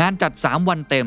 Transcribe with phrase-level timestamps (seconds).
[0.00, 1.06] งานจัด 3 วันเต็ม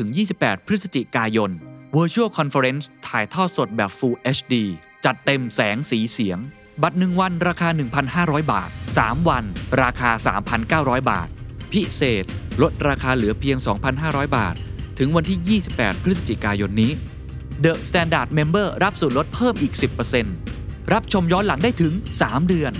[0.00, 1.50] 26-28 พฤศจิกายน
[1.96, 4.54] Virtual Conference ถ่ายทอดสดแบบ Full HD
[5.04, 6.38] จัดเต็มแสงสีเสียง
[6.82, 7.68] บัตร 1 วันราคา
[8.10, 9.44] 1,500 บาท 3 วัน
[9.82, 10.10] ราคา
[10.60, 11.28] 3,900 บาท
[11.72, 12.24] พิเศษ
[12.62, 13.56] ลดราคาเหลือเพียง
[13.96, 14.54] 2,500 บาท
[14.98, 16.92] ถึงวันที่ 28 พฤศจิกายนนี้
[17.64, 19.74] The Standard Member รับส่วนลดเพิ่มอีก
[20.32, 22.72] 10%รับชมย้อนหลังได้ถึง 3 เดือน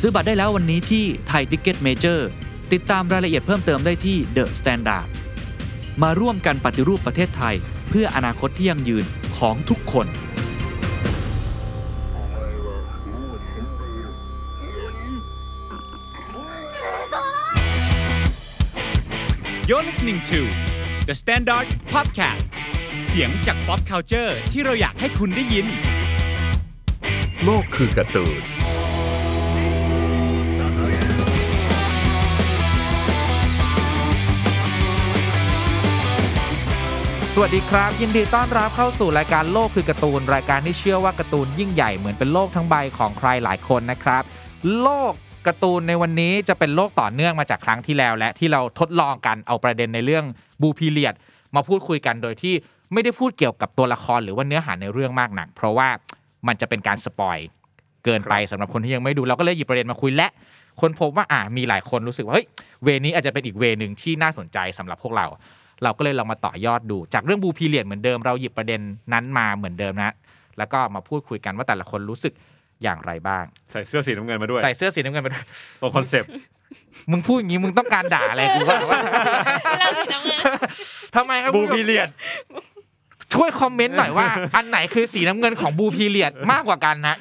[0.00, 2.28] ซื้อบัตรได้แล้ววันนี้ที่ Thaiticketmajor
[2.72, 5.06] ติดตามรายละเอียดเพิ่มเติมได้ที่ The Standard
[6.02, 7.54] มาร่วมกันปฏิรูปประเทศไทย
[7.88, 9.04] เพื่ออนาคตที่ยั่งยืน
[9.36, 10.06] ของทุกคน
[19.68, 20.40] You're listening to
[21.08, 22.46] The Standard Podcast
[23.06, 25.66] เสียงจาก pop culture ที่เราอยากให้คุณได้ยิน
[27.44, 28.61] โลกคือการ์ตูน
[37.36, 44.22] สวัสดีครับ ยินดีต้อนรับเข้าสู่รายการโลกคือการ์ตูน รายการที่เชื่อว่าการ์ตูนยิ่งใหญ่เหมือนเป็นโลกทั้งใบของใครหลายคนนะครับ
[44.80, 45.12] โลก
[45.46, 50.24] การ์ตูนในวันนี้จะเป็นโลกต่อเนื่องมาจากครั้งที่แล้ว และที่เราทดลองกันเอาประเด็นในเรื่อง
[50.62, 51.14] Blue Period
[51.54, 52.54] มาพูดคุยกันโดยที่
[52.92, 55.88] ไม่ได้พูดเกี่ยวกับตัวละครหรือว่าเนื้อหาในเรื่องมากนัก เพราะว่า
[56.46, 57.38] มันจะเป็นการ spoil
[58.04, 60.28] เกินไปสำหรับคนที่ยังไม่ดูเราก็เลยหยิบประเด็นมาคุยและ
[60.80, 62.46] ค้นพบว่าอ่ามีหลายคนรู้สึกว่าเฮ้ย
[62.84, 65.28] way นี้อาจจะเป็นอีก way นึงที่น่าสนใจสำหรับพวกเรา
[65.84, 68.80] เราก็เลยลองมาต่อยอดดู จากเรื่อง Blue Period เหมือนเดิมเราหยิบประเด็น
[69.12, 70.12] นั้นมาเหมือนเดิมนะ
[70.58, 72.32] แล้วก็มาพูดคุยกันว่าแต่ละคนรู้สึก
[72.82, 75.44] อย่างไรบ้าง ใส่เสื้อสีน้ำเงินมาด้วย ใส่เสื้อสีน้ำเงินไปด้วย
[75.80, 76.30] ตรง concept
[77.10, 79.00] มึงพูดอย่างนี้มึงต้องการด่าอะไรกูว่าว่า
[79.80, 79.88] เรา
[80.24, 80.68] สีน้ำเงิน
[81.16, 82.08] ทำไมครับ Blue คุณผู้ชม Period
[83.34, 84.26] ช่วย comment หน่อยว่า
[84.56, 87.16] อันไหนคือสีน้ำเงินของ Blue Period มากกว่ากันนะ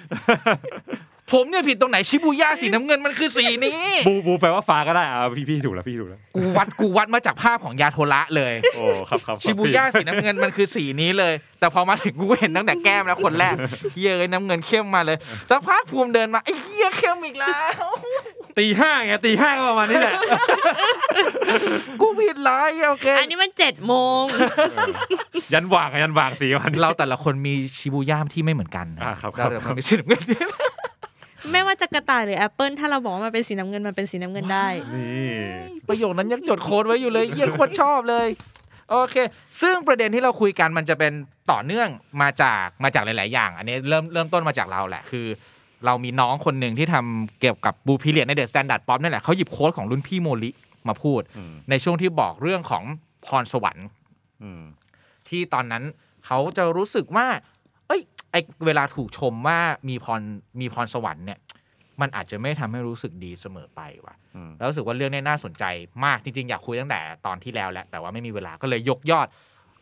[1.33, 13.55] ผมเนี่ยผิดตรงไหนชิบูย่าสีน้ำเงินมันคือสีนี้ บูบูแปลว่าฟ้าก็ได้อ่าพี่พี่ถูกแล้วพี่ถูกแล้วกูวัดกูวัดมาจากภาพของยาโทระเลย โอ้ครับครับครับชิบูย่าสีน้ำเงินมันคือสีนี้เลย แต่พอมาถึงกูเห็นตั้งแต่แก้มแล้วคนแรก
[13.91, 15.17] เฮียเลยน้ำเงินเข้มมาเลย
[15.49, 17.91] สักพักภูมิเดินมาไอ้เฮียเข้มอีกแล้ว
[18.59, 20.15] ตีห้าไงตีห้าก็ประมาณนี้แหละ
[22.01, 24.23] กูผิดร้ายโอเคอันนี้มันเจ็ดโมง
[25.53, 30.21] ยันว่างอะยันว่างสีมันเราแต่ละคนมีชิบูย่ามที่ไม่เหมือนกันนะอ่าครับเราครับแต่ละคนมีสีน้ำเงิน
[31.51, 35.31] ไม่ว่าจะกระต่ายหรือแอปเปิลถ้าเราบอกว่ามันเป็นสีน้ำเงินมันเป็นสีน้ำเงินได้ นี่
[35.89, 38.27] ประโยคนั้นยังจดโค้ดไว้อยู่เลยเฮียโคตรชอบเลย
[38.89, 39.15] โอเค
[39.61, 41.13] ซึ่งประเด็นที่เราคุยกันมันจะเป็น
[41.51, 41.89] ต่อเนื่อง
[42.21, 45.25] มาจากมาจากหลาย ๆ อย่าง อันนี้เริ่มเริ่มต้นมาจากเราแหละคือ
[45.85, 50.49] เรามีน้องคนหนึ่งที่ทำเกี่ยวกับ Blue Period ใน The Standard Pop นั่นแหละเขาหยิบ quote ของรุ่นพี่โมริ
[50.87, 52.83] มาพูด อืมในช่วงที่บอกเรื่องของ
[53.25, 53.87] พรสวรรค์
[54.43, 54.61] อืม
[55.27, 55.83] ที่ตอนนั้น
[56.25, 57.27] เขาจะรู้สึกว่า
[57.91, 58.35] เอ้ยไอ
[58.65, 59.57] เวลาถูกชมว่า
[59.89, 60.21] มีพร
[60.59, 61.39] มีพรสวรรค์เนี่ย
[62.01, 65.63] มันอาจจะไม่ทำให้รู้สึกดีเสมอไปว่ะอืมแล้วรู้สึกว่าเรื่องนี้น่าสนใจ
[66.05, 69.27] มากจริงๆ อยากคุยตั้งแต่ตอนที่แล้วแหละแต่ว่าไม่มีเวลาก็เลยยกยอด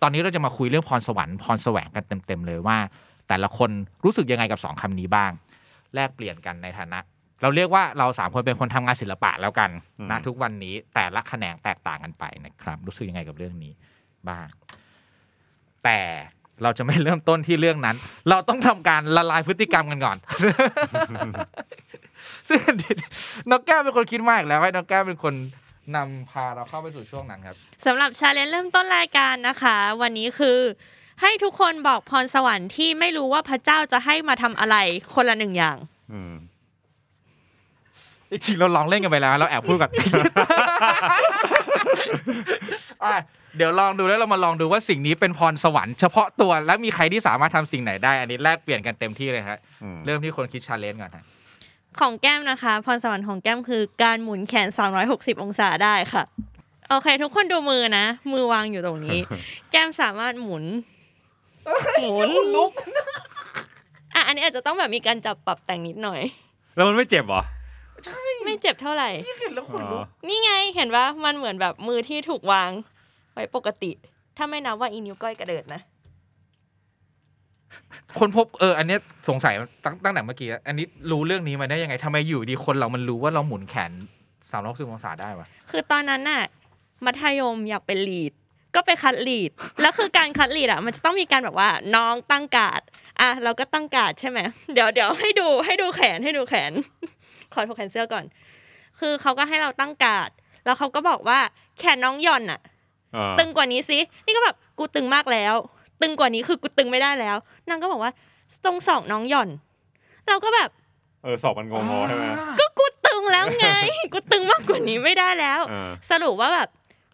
[0.01, 2.77] ตอนนี้เราจะมาคุยเรื่องพรสวรรค์พรแสวงกันเต็มๆเลยว่า
[3.27, 3.71] แต่ละคน
[4.05, 5.31] รู้สึกยังไงกับสองคำนี้บ้าง
[5.95, 6.99] แลกเปลี่ยนกันในฐานะ
[7.41, 9.69] เราเรียกว่าเราสามคนเป็นคนทำงานศิลปะแล้วกัน
[10.11, 13.73] นะทุกวันนี้แต่ละแขนงแตกต่างกันไปนะครับ รู้สึกยังไงกับเรื่องนี้
[14.29, 14.47] บ้าง
[15.83, 15.99] แต่
[16.63, 17.95] เราจะไม่เริ่มต้นที่เรื่องนั้น
[18.29, 20.17] เราต้องทำการละลายพฤติกรรมกันก่อน
[22.49, 22.59] ซึ่ง
[23.51, 25.33] นกแก้วเป็นคนคิดมากแล้วให้นกแก้วเป็นคน
[25.95, 30.59] นำพาเราเข้าไปสู่ช่วงนั้นครับสำหรับชาเลนจ์เริ่มต้นรายการนะคะ วันนี้คือ
[31.21, 34.75] ให้ทุกคนบอกพรสวรรค์ที่ไม่รู้ว่าพระเจ้าจะให้มาทำอะไร
[35.13, 35.77] คนละหนึ่งอย่าง
[36.13, 36.33] อืม
[38.29, 39.91] จริงๆเราลองเล่นกันไปแล้ว เราแอบพูดก่อน
[43.03, 43.15] อะ
[43.57, 51.23] เดี๋ยวลองดูแล้วเรามาลองดูว่าสิ่งนี้เป็นพรสวรรค์เฉพาะตัวและมีใครที่สามารถทำสิ่งไหนได้ อันนี้แลกเปลี่ยนกันเต็มที่เลยฮะอืมเริ่มที่คนคิดชาเลนจ์ก่อนฮะ
[51.99, 54.67] ของแก้มนะคะ พรสวรรค์ของแก้มคือการหมุนแขน
[55.05, 56.23] 360 องศาได้ค่ะ
[56.89, 59.19] โอเค ทุกคนดูมือนะ มือวางอยู่ตรงนี้
[59.71, 60.63] แก้มสามารถหมุน
[62.01, 62.71] หมุนลุก
[64.13, 66.21] อะอันนี้อาจจะต้องแบบมีการจับปรับแต่งนิดหน่อย
[66.75, 67.41] แล้วมันไม่เจ็บเหรอ
[68.45, 69.09] ไม่เจ็บเท่าไหร่
[69.39, 73.91] เห็นแล้วขนลุกนี่ไงเห็นว่ามันเหมือนแบบมือที่ถูกวางไว้ปกติ
[74.37, 75.81] ถ้าไม่นับว่าอีนิ้วก้อยกระเดิดนะ
[78.19, 78.99] ค้นพบเออ อันเนี้ย
[79.29, 79.53] สงสัย
[79.85, 83.91] ตั้งตั้งแต่เมื่อกี้แล้วอันนี้รู้เรื่องนี้มาได้ยังไงทำไมอยู่ดีคนเรามันรู้ว่าเราหมุนแขน
[84.51, 86.43] สามร้อยสิบองศาได้วะคือตอนนั้นน่ะ
[87.05, 88.33] มัธยมอยากเป็น lead
[88.75, 89.51] ก็ไปคัด lead
[89.81, 92.81] แล้วคือการคัด lead อะ มันจะต้องมีการแบบว่าน้องตั้งการ์ด
[93.21, 94.39] อะเราก็ตั้งการ์ดใช่ไหม
[94.73, 96.71] เดี๋ยวเดี๋ยวให้ดูให้ดูแขนให้ดูแขน
[97.53, 98.25] ขอถกแขนเสื้อก่อน
[98.99, 100.29] คือเขาก็ให้เราตั้งการ์ด
[100.65, 101.39] แล้วเขาก็บอกว่า
[101.79, 102.69] แขนน้องหย่อนอะอ่า
[103.39, 105.55] ตึงกว่านี้สินี่ก็แบบกูตึงมากแล้ว
[106.01, 107.37] ตึงกว่านี้คือกูตึงไม่ได้แล้ว
[107.69, 108.11] นางก็บอกว่า
[108.65, 109.49] ตรงสองน้องหย่อน
[110.27, 110.69] เราก็แบบ
[111.23, 112.25] เออสอบมันงงๆใช่ไหม
[112.59, 113.67] ก็กูตึงแล้วไง
[114.13, 116.67] กูตึงมากกว่านี้ไม่ได้แล้วอ่าสรุปว่าแบบ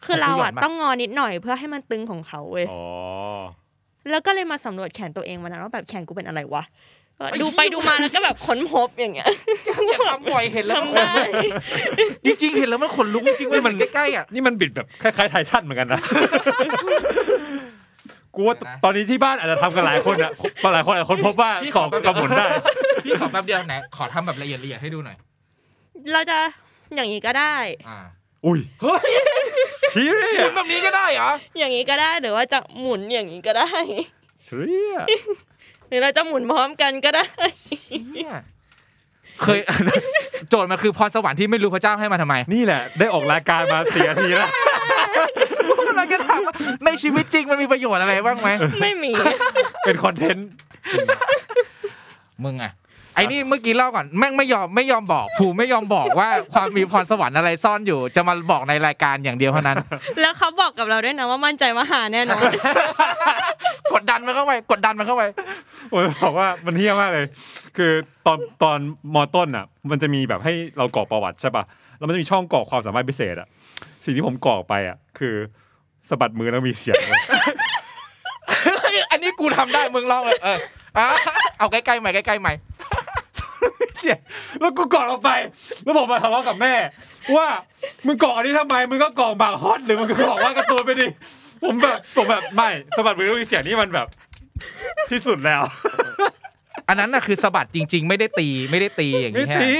[0.05, 2.83] คือของกูเราหย่ออะนปะต้องงอนิดหน่อยเพื่อให้มันตึงของเขาเว้ยอ๋อ
[4.09, 6.94] แล้วก็เลยมาสำรวจแขนตัวเองวันนั้นว่าแบบแขนกูเป็นอะไรวะเออ
[7.41, 9.29] ดูไปดูมาแล้วก็แบบค้นพบอย่างเงี้ย
[9.87, 11.13] อย่าทำบ่อยเห็นแล้วทำได้
[12.25, 16.01] จริงๆเห็นแล้วมันขนลุกจริงๆมันมันใกล้ๆอะนี่มันบิดแบบคล้ายๆไททันเหมือนกันนะ
[18.35, 20.31] กูว่าเดี๋ยวนะตอนนี้ที่บ้านอาจจะทำกันหลายคนอะ
[20.73, 22.45] หลายคนหลายคนพบว่าพี่ขขอองกระหมุนได้
[23.05, 25.17] พี่ขอแป๊บเดียวไหนขอทำแบบละเอียดละเอียดให้ดูหน่อย
[26.13, 26.37] เราจะ
[26.95, 27.55] อย่างนี้ก็ได้
[27.89, 27.99] อ่า
[28.45, 29.13] อุ้ยเฮ้ย
[29.93, 33.69] ชี้เลยหมุอะนแบบนี้ก็ได้เหรออย่างนี้ก็ได้หรือว่าจะหมุนอย่างนี้ก็ได้
[34.43, 35.09] เชี่ยห
[35.95, 37.25] รือเราจะหมุนพร้อมกันก็ได้
[38.13, 38.33] เนี่ย
[39.43, 39.59] เคย
[40.49, 44.49] โจทย์มันคือพรสวรรค์ที่ไม่รู้พระเจ้าให้มาทำไมนี่แหละ ได้ออกรายการมาสี่นาทีแล้ว
[45.87, 46.53] กำลังจะถามว่า
[46.85, 48.49] ในชีวิตจริงมันมีประโยชน์อะไรบ้างไหม
[48.81, 49.11] ไม่มี
[49.85, 50.47] เป็นคอนเทนต์
[52.43, 52.73] มึงอะ
[53.15, 59.77] ไอ้นี่เมื่อกี้เล่าก่อนแม่งไม่ยอมไม่ยอมบอกผูไม่ยอมบอกว่าความมีพรสวรรค์อะไรซ่อนอยู่ จะมาบอกในรายการอย่างเดียวเท่านั้น
[60.21, 62.41] แล้วเขาบอกกับเราด้วยนะว่ามั่นใจว่าหาแน่นอน
[63.93, 65.23] กดดันมันเข้าไป กดดันมันเข้าไป
[65.91, 67.25] ผมจะบอกว่ามันเฮี้ยมากเลย
[67.77, 67.91] คือ
[68.25, 68.77] ตอนตอน
[69.13, 71.63] มอต้นอะ มันจะมีแบบให้เรากรอกประวัติใช่ป่ะ
[71.97, 73.47] แล้วมันจะมีช่องกรอกความสามารถพิเศษอะ
[74.05, 75.35] สิ่งที่ผมกรอกไปอะ คือ
[76.09, 77.21] สะบัดมือแล้วมีเสียงเว้ย
[79.11, 80.57] อันนี้กูทำได้มึงลองเลยเออ
[80.97, 81.05] อะ
[81.59, 82.53] เอาใกล้ๆใหม่ใกล้ๆใหม่
[83.99, 84.19] เสียง
[84.59, 85.31] แล้วกูกรอกออกไป
[85.83, 86.73] แล้วผมมาทะเลาะกับแม่
[87.35, 87.47] ว่า
[88.05, 91.07] มึงกรอกอันนี้ทำไมมึงก็กรอกบางฮอตหรือมึงก็กรอกว่าการ์ตูนไปดิ
[91.65, 94.07] ผมแบบผมแบบไม่สะบัดมือแล้วมีเสียงนี่มันแบบ
[95.11, 95.61] ที่สุดแล้ว
[96.87, 99.73] อันนั้นน่ะคือสะบัดจริง ๆ ไม่ได้ตีไม่ได้ตีอย่างไม่นี้แฮะ ตี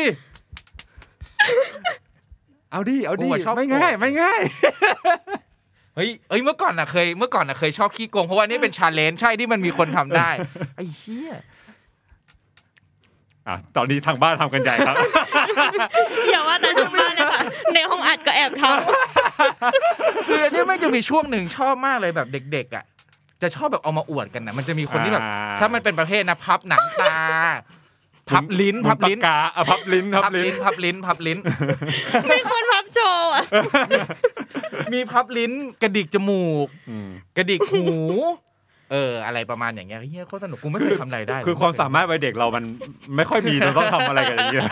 [2.72, 4.42] เอาดิเอาดิกูอะชอบ ไม่ง่ายโกรธไม่ง่าย
[5.96, 10.30] เฮ้ยเอ้ยเมื่อก่อนน่ะเคยเมื่อก่อนน่ะเคยชอบขี้โกงเพราะว่านี่เป็นชาเลนจ์ใช่ที่มันมีคนทำได้
[10.76, 11.34] ไอ้เหี้ย
[13.48, 14.96] อะตอนนี้ทางบ้านทำกันใหญ่ครับ
[16.32, 17.25] อย่าว่าแต่ทางบ้านเลยค่ะ
[17.74, 18.64] ในห้องอัดก็แอบท
[20.28, 22.86] คืออันนี้ไม่งจะมีช่วงหนึ่งชอบมากเลยแบบเด็กๆอะ
[23.42, 27.16] จะชอบแบบเอามาอวดกันนะมันจะมีคนที่แบบ อ่า ถ้ามันเป็นประเภทนะพับหนังตา
[28.30, 33.44] พับลิ้น พับลิ้น ปากกาอะพับลิ้นพับลิ้น พับลิ้นพับลิ้นำมีคนพับโชว์อะ
[34.94, 35.52] มีพับลิ้น
[35.82, 37.86] กระดิกจมูก อืมกระดิกหู
[38.92, 42.64] เออ อะไรประมาณอย่างเงี้ยเฮียโคตรสนุกกูไม่เคยทำอะไรได้เลยคือความสามารถวัยเด็กเรามัน
[43.16, 44.64] ไม่ค่อยมีเราต้องทำอะไรกันอย่างเงี้ย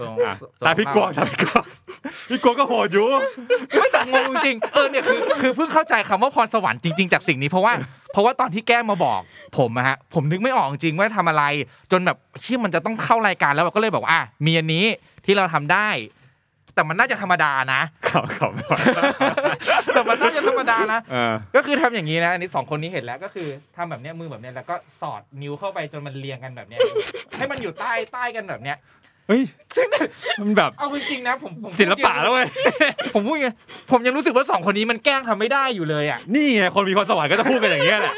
[0.00, 0.34] เอออะ
[0.66, 1.64] ตาพี่กวางตาพี่กวาง
[2.30, 3.08] พี่กวางก็โหดอยู่
[3.74, 7.72] ไม่แต่งงจริงๆเออเนี่ยคือคือเพิ่งเข้าใจคำว่าพรสวรรค์จริง ๆ จากสิ่งนี้เพราะว่า
[8.12, 9.20] เพราะว่าตอนที่แก้มมาบอก
[9.58, 11.44] ผมอะฮะผมนึกไม่ออกจริงว่าทำอะไร
[11.92, 14.84] จนแบบเชี่ยมันจะต้องเข้ารายการแล้วก็เลยบอกว่าอะมีอันนี้
[15.24, 15.88] ที่เราทำได้
[16.74, 18.74] แต่มันน่าจะธรรมดานะเขาเขาไม่ไหว
[19.94, 26.80] แต่มันน่าจะธรรมดานะ เออก็คือทำอย่างนี้นะอันนี้สองคนนี้เห็นแล้วก็คือทำแบบเนี้ยมือแบบเนี้ยแล้วก็สอดนิ้วเข้าไปจนมันเรียงกันแบบเนี้ย
[27.36, 28.76] ให้มันอยู่ใต้ใต้กันแบบเนี้ย
[29.28, 29.42] เฮ้ย
[30.40, 32.46] มันแบบเอาจริงๆนะผมผมศิลปะแล้วเว้ย
[33.14, 33.48] ผมพูดไง
[33.90, 38.14] ผมยังรู้สึกว่าสองคนนี้มันแกล้งทำไม่ได้อยู่เลยอะนี่ไงคนมีพรสวรรค์ก็จะพูดกันอย่างเงี้ยแหละ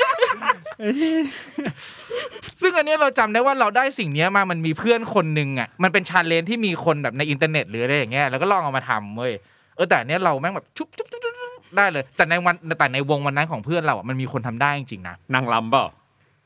[2.60, 9.32] ซึ่งอันเนี้ยเราจำได้ว่าเราได้สิ่งเนี้ยมามันมีเพื่อนคนหนึ่งอะมันเป็น challenge ที่มีคนแบบในอินเทอร์เน็ตหรืออะไรอย่างเงี้ยแล้วก็ลองเอามาทำเว้ย
[9.76, 11.34] เออแต่อันเนี้ยเราแม่งแบบชุบชุบชุบชุบ
[11.76, 15.84] ได้เลย แต่ในวันแต่ในวงวันนั้นของเพื่อนเราอะมันมีคนทำได้จริงๆนะนางลำเปล่า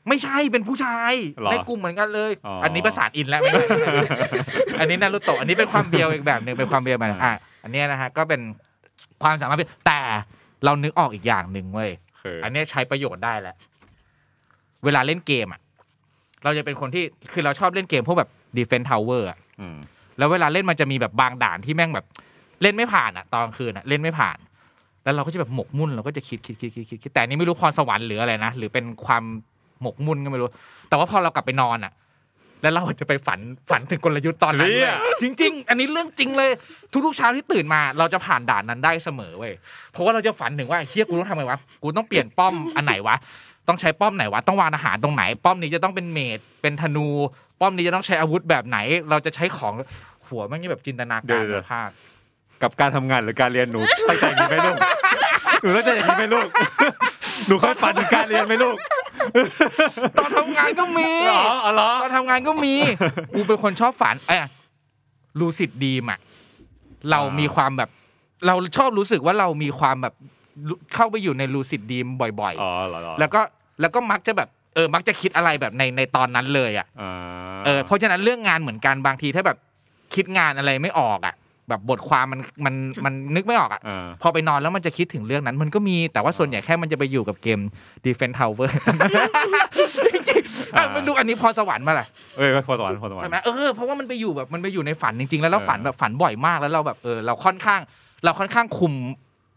[0.09, 3.65] ไม่ใช่เป็นผู้ชายเหรอในกลุ่มเหมือนกันเลย อ๋ออัอันนี้ประสาทอินแล้วไม่ใช่
[4.79, 8.41] อันนี้นารุโตะอันนี้เป็นความเบียวอีกแบบหนึ่งเป็นความเบียวแบบหนึ่งอะอันเนี้ยนะฮะก็เป็น
[9.23, 9.99] ความสามารถพิแต่
[10.65, 13.55] เรานึกออกอีกอย่างหนึ่งเว้ย คืออันเนี้ยใช้ประโยชน์ได้แล้ว
[14.85, 15.61] เวลาเล่นเกมอะ
[16.43, 19.77] เราจะเป็นคนที่คือเราชอบเล่นเกมพวกแบบ Defense Tower อะ อืม
[20.17, 22.05] แล้วเวลาเล่นมันจะมีแบบบางด่านที่แม่งแบบ
[22.61, 24.37] เล่นไม่ผ่านอะ ตอนกลางคืนอะเล่นไม่ผ่าน
[25.03, 29.23] แล้วเราก็จะแบบหมกมุ่นเราก็จะคิดคิดคิดคิดคิดคิดแต่อันนี้ไม่รู้พรสวรรค์หรืออะไรนะหรือเป็นความ
[29.81, 30.49] หมกมุ่นก็ไม่รู้
[30.89, 31.93] แต่ว่าพอเรากลับไปนอนอะ
[32.61, 36.49] แล้วเราจะไปฝันฝันถึงกลยุทธ์ตอนนั้นเชี่เลยยจริง ๆ อันนี้เรื่องจริงเลย
[37.05, 39.53] ทุกๆเช้าที่ตื่นมา เราจะผ่านด่านนั้นได้เสมอเว้ย
[39.91, 43.15] เพราะว่าเราจะฝันถึงว่าเฮียกูต้องทำไงวะกูต้องเปลี่ยนป้อมอันไหนวะ
[43.67, 47.07] ต้องใช้ป้อมไหนวะต้องวางอาหารตรงไหน ป้อมนี้จะต้องเป็นเมดเป็นธนู
[47.59, 48.77] ป้อมนี้จะต้องใช้อาวุธแบบไหน
[49.09, 49.73] เราจะใช้ของ
[50.27, 51.89] หัวมันนี่แบบจินตนาการแบบภาพ
[52.61, 53.79] กับการทำงานหรือการเรียนหนู
[54.09, 54.77] ตั้งใจอย่างนี้ไหมลูก
[55.61, 56.47] หนูตั้งใจอย่างนี้ไหมลูก
[57.47, 58.75] หนูเคยฝันถึงการเรียนไหมลูก
[60.17, 62.75] ตอนทำงานก็มีอ๋ออ๋อเหรอตอนทำงานก็มี
[63.35, 64.39] กูเป็นคนชอบฝันเอ้ย
[65.39, 66.19] ลูซิดดีมอะ
[67.11, 67.89] เรามีความแบบ
[68.47, 70.13] เราชอบรู้สึกว่าเรามีความแบบ
[70.93, 73.41] เข้าไปอยู่ในลูซิดดีมบ่อย อ๋อเหรอเหรอๆ แล้วก็
[73.81, 77.11] แล้วก็มักจะแบบเออมักจะคิดอะไรแบบในในตอนนั้นเลยอะอ่า
[77.65, 79.57] เออเพราะฉะนั้นเรื่องงานเหมือนกันบางทีถ้าแบบ
[80.15, 81.35] คิดงานอะไรไม่ออกอะ
[81.69, 87.59] แบบบทความมันมันมันนึกไม่ออกอะอ่าพอไปนอนแล้วมันจะคิดถึงเรื่องนั้น มันก็มีแต่ว่าส่วนใหญ่แค่มันจะไปอยู่กับเกม
[88.05, 88.69] Defense Tower
[90.15, 92.07] จริงๆอะมันดูอันนี้พอสวรรค์มาแหละ
[92.37, 97.81] เอ้ยพอสวรรค์พอสวรรใช่ค์ไหมเออเพราะว่ามันไปอยู่แบบมันไปอยู่ในฝันจริง ๆ แล้วเราเออฝันแบบฝันบ่อยมากแล้วเราแบบเออเราค่อนข้าง
[98.23, 98.93] เราค่อนข้างคุม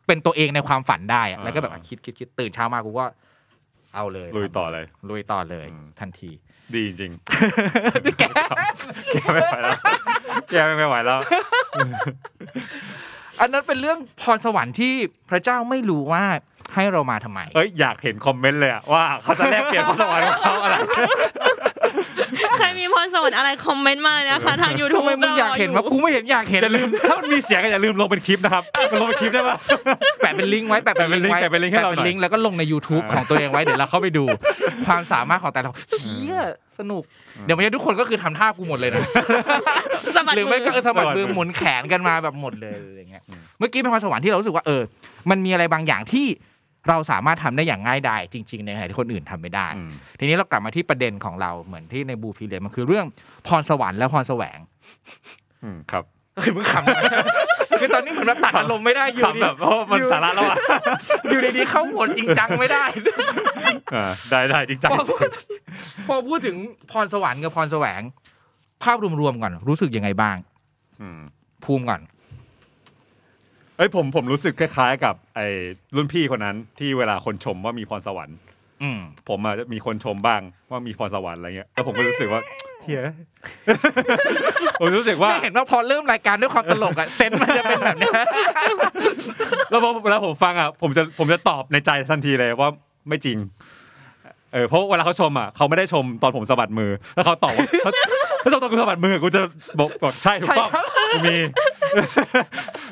[0.07, 3.05] เป็นตัวเองในความฝันได้อะแล้วก็แบบอะคิดคิดคิดตื่นเช้ามากูก็
[3.95, 6.31] เอาเลยลุยต่อเลย ลุยต่อเลยอืมทันที
[6.75, 8.25] ดีจริงๆแก
[9.35, 9.79] ไม่ไหวแล้ว
[10.51, 11.21] แกไม่ไหวแล้ว
[13.41, 14.95] อันนั้นเป็นเรื่องพรสวรรค์ที่
[15.31, 16.25] พระเจ้าไม่รู้ว่า
[16.75, 20.77] ให้เรามาทำไม เอ้ยอยากเห็นคอมเมนต์เลยอะว่าเขาจะแลกเปลี่ยนพรสวรรค์ของเขาอะไร
[22.59, 29.57] ใครมีพรสวรรค์อะไรคอมเมนต์มาเลยนะคะทาง YouTube ทำไมมึงอยากเห็นวะกูไม่เห็นอยากเห็นอย่าลืมถ้ามันมีเสียงก็อย่าลืมลงเป็นคลิปนะครับมันลงเป็นคลิปได้ปะ
[30.19, 34.25] แปะเป็นลิงก์ไว้แปะเป็นลิงก์ไว้แปะเป็นลิงก์ให้เราหน่อยแปะเป็นลิงก์แล้วก็ลงใน YouTube ของตัวเองไว้เดี๋ยวเราเข้าไปดู
[34.87, 36.41] ความสามารถของแต่ละคนเฮีย
[36.79, 37.03] สนุก
[37.45, 39.03] เดี๋ยวมันจะทุกคนก็คือทำท่ากูหมดเลยนะ
[40.17, 43.23] สะบัดหรือไม่ก็มืเออสะบัดมือหมุนแขนกันมาแบบหมดเลยอะไรเงี้ย
[43.59, 44.83] เมื่อกี้เป็นความสวรรค์ที่เรารู้สึกว่าเออ
[45.31, 46.27] มันมีอะไรบางอย่างที่
[46.89, 53.07] เราสามารถทำได้อย่างง่ายดายจริง ๆ ในขณะที่คนอื่นทำไม่ได้อืมทีนี้เรากลับมาที่ประเด็นของเราเหมือนที่ในบูพีเรียนมันคือเรื่อง
[53.47, 54.59] พรสวรรค์และพรแสวง
[55.65, 56.05] อืมครับ
[56.45, 57.01] คือมึงขำทำไม
[57.81, 60.59] คือตอนนี้เหมือนว่าตัดอารมณ์ไม่ได้อยู่ทำแบบเพราะมันสาระแล้วอะ
[61.29, 62.85] อยู่ดีๆเข้าหมดจริงจังไม่ได้
[63.95, 65.29] อ่าได้ได้จริงจังพอพูด
[66.07, 66.57] พอพูดถึง
[66.91, 68.01] พรสวรรค์กับพรแสวง
[68.85, 70.37] ภาพรวมๆก่อนรู้สึกยังไงบ้าง
[71.01, 71.21] อืม
[71.65, 72.01] ภูมิก่อน
[73.81, 75.47] เอ้ยผมผมรู้สึกคล้ายๆ กับไอ้
[75.97, 78.39] รุ่นพี่คนนั้นที่เวลาคนชมว่ามีพรสวรรค์
[78.83, 82.41] อืม ผมอะจะมีคนชมบ้างว่ามีพรสวรรค์อะไรเงี้ยแล้วผมก็รู้สึกว่า
[82.83, 83.03] เฮีย
[84.81, 88.13] ผมรู้สึกว่าไม่เห็นว่าพอเริ่มรายการด้วยความตลกอะเซนส์มันจะเป็นแบบเนี้ย
[89.71, 92.71] แล้วพอเวลาผมฟังอะผมจะผมจะตอบในใจทันทีเลยว่า
[93.09, 93.39] ไม่จริง
[94.53, 97.93] เออเพราะเวลาเขาชมอะเขาไม่ได้ชมตอนผมสะบัดมือ แล้วเขาตอบว่าเขา
[98.43, 99.41] ถ้าชมตอนกูสะบัดมือกูจะ
[99.79, 100.71] บอกบอกใช่ถูกต้อง
[101.15, 101.37] กูมี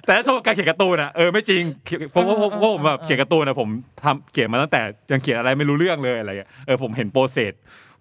[0.04, 1.62] แต่ถ้าชมการเขียนการ์ตูนอะเออไม่จริง
[2.10, 3.68] เพราะว่าเพราะเพราะผมแบบเขียนการ์ตูนอะผม
[4.04, 4.80] ทำเขียนมาตั้งแต่
[5.12, 7.52] ยังเขียนอะไรไม่รู้เรื่องเลยอะไรเงี้ยเออผมเห็น process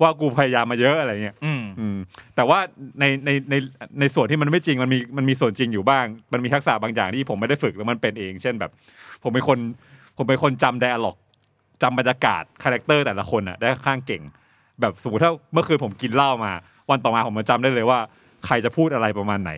[0.01, 1.97] ว่ากูพยายามมาเยอะอะไรเงี้ยอืมอืม
[2.35, 2.59] แต่ว่า
[2.99, 3.55] ในในใน
[3.99, 8.71] ในส่วนที่มันไม่จริงมันมีมันมีส่วนจริงอยู่บ้าง มันมีทักษะบางอย่างที่ผมไม่ได้ฝึกแล้วมันเป็นเอง เช่นแบบ
[9.23, 9.57] ผมเป็นคน
[10.17, 11.17] ผมเป็นคนจำ dialogue
[11.81, 14.21] จำบรรยากาศ character แต่ละคนอะได้ค่อนข้างเก่ง
[14.81, 16.51] แบบสมมติถ้าเมื่อคืนผมกินเหล้ามา
[16.89, 17.99] วันต่อมาผมมาจำได้เลยว่า
[18.45, 19.51] ใครจะพูดอะไรประมาณไหน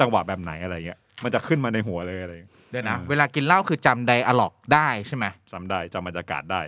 [0.00, 6.62] จังหวะแบบไหนอะไรเงี้ยมันจะขึ้นมาในหัวเลยอะไรเงี้ยเดี๋ยวนะอืมเวลากินเหล้าคือจำไดอะล็อกได้ใช่ไหมจำได้จำบรรยากาศได้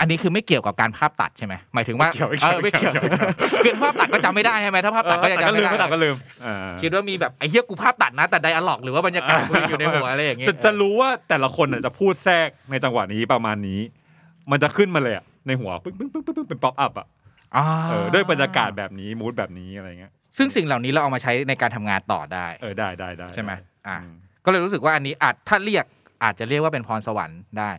[0.00, 3.30] อันนี้คือไม่เกี่ยวกับการภาพตัดใช่ไหมหมายถึงว่าไม่เกี่ยวไม่เอเกี่ยวอไม่เกี่ยวไม่เกี่ยว
[3.64, 13.80] คือภาพตัดก็จำไม่ได้ใช่ไหมถ้าภาพตัดก็จะแต่จำก็ลืไม่มได้ไม่ตัดก็ลืมอ่าคิดว่ามีแบบไอ้เหี้ยกูภาพตัดนะ แต่ไดอะล็อกหรือว่าบรรยากาศกูยังอยู่ในหัวอะไรอย่างเงี้ยจะจะรู้ว่าแต่ละคนน่ะจะพูดแทรกในจังหวะนี้ประมาณนี้
[14.50, 17.06] มันจะขึ้นมาเลยอะในหัวปึ้งปึ้งปึ้งปึ้งปึ้งเป็นป๊อปอัพอะ
[17.56, 23.52] อ่าเออด้วยบรรยากาศแบบนี้มูดแบบนี้อะไรเงี้ย ซึ่งสิ่งเหล่านี้เราเอามาใช้ในการทำงานต่อได้ เออได้ได้ได้ใช่ไหม
[23.88, 25.84] อ่าอืมก็เลยรู้สึกว่าอันนี้อาจถ้าเรียก
[26.24, 27.70] อาจจะเรียกว่าเป็นพรสวรรค์ได้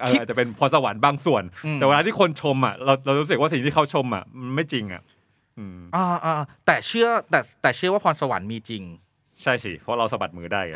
[0.00, 5.02] เออคิดอาจจะเป็นพรสวรรค์บางส่วนอืมแต่เวลาที่คนชมอะเราเรารู้สึกว่าสิ่งที่เขาชมอะมันไม่จริงอะ
[5.58, 6.34] อืมอ่าอ่า
[6.66, 8.82] แต่เชื่อแต่แต่เชื่อว่าพรสวรรค์มีจริง
[9.42, 10.74] ใช่สิ เพราะเราสะบัดมือได้ไง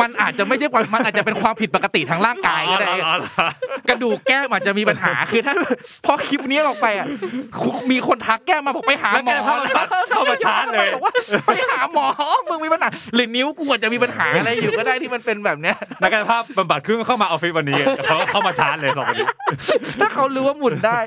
[0.00, 2.92] มันอาจจะไม่ใช่ความมันอาจจะเป็นความผิดปกติทางร่างกายก็ได้
[3.88, 5.54] กระดูกแก้มอาจจะมีปัญหาคือถ้า
[6.06, 7.06] พอคลิปนี้ออกไปอะ
[7.90, 11.12] มีคนทักแก้มมาบอกไปหาหมอแล้วแก้มเข้ามาเข้ามาชาร์จเลยบอกว่า
[11.46, 12.06] ไปหาหมอ
[12.48, 19.28] มึงมีปัญหาหรือนิ้วกูอาจจะมีปัญหาอะไรอยู่ก็ได้ที่มันเป็นแบบเนี้ยนักกายภาพบำบัดครึ่งเข้ามาออฟฟิศวันนี้เขาเข้ามาชาร์จเลยสองคนนี้
[20.00, 20.98] ถ้าเขารู้ว่าหมุนได้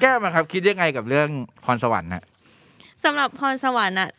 [0.00, 1.28] แก้มอะครับ คิดยังไงกับเรื่อง
[1.64, 2.24] พรสวรรค์นะ
[3.04, 4.10] สำหรับพรสวรรค์อะ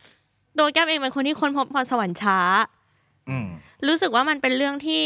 [0.58, 2.38] ตัวแก้มเองเป็นคนที่ค้นพบพรสวรรค์ช้า
[3.30, 3.46] อืม
[3.88, 5.04] รู้สึกว่ามันเป็นเรื่องที่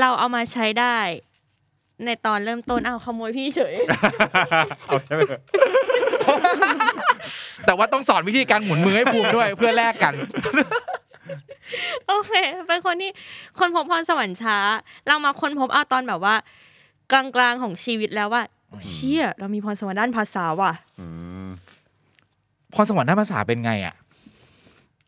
[0.00, 0.96] เราเอามาใช้ได้
[2.04, 3.74] ในตอนเริ่มต้นเอาวขโมยพี่เฉย
[4.86, 5.22] เอาใช่ไหม
[7.66, 10.14] แต่ว่าต้องสอนวิธีการหมุนมือให้ภูมิด้วยเพื่อแลกกัน
[12.08, 12.32] โอเค
[12.68, 13.10] เป็นคนที่
[13.58, 14.58] ค้นพบพรสวรรค์ช้า
[15.08, 16.34] เรามาค้นพบเอาตอนแบบว่า
[17.12, 18.42] กลางๆของชีวิตแล้วว่า
[18.88, 20.72] เชี่ยเรามีพรสวรรค์ด้านภาษาว่ะ
[22.74, 23.94] พรสวรรค์ด้านภาษาเป็นไงอะ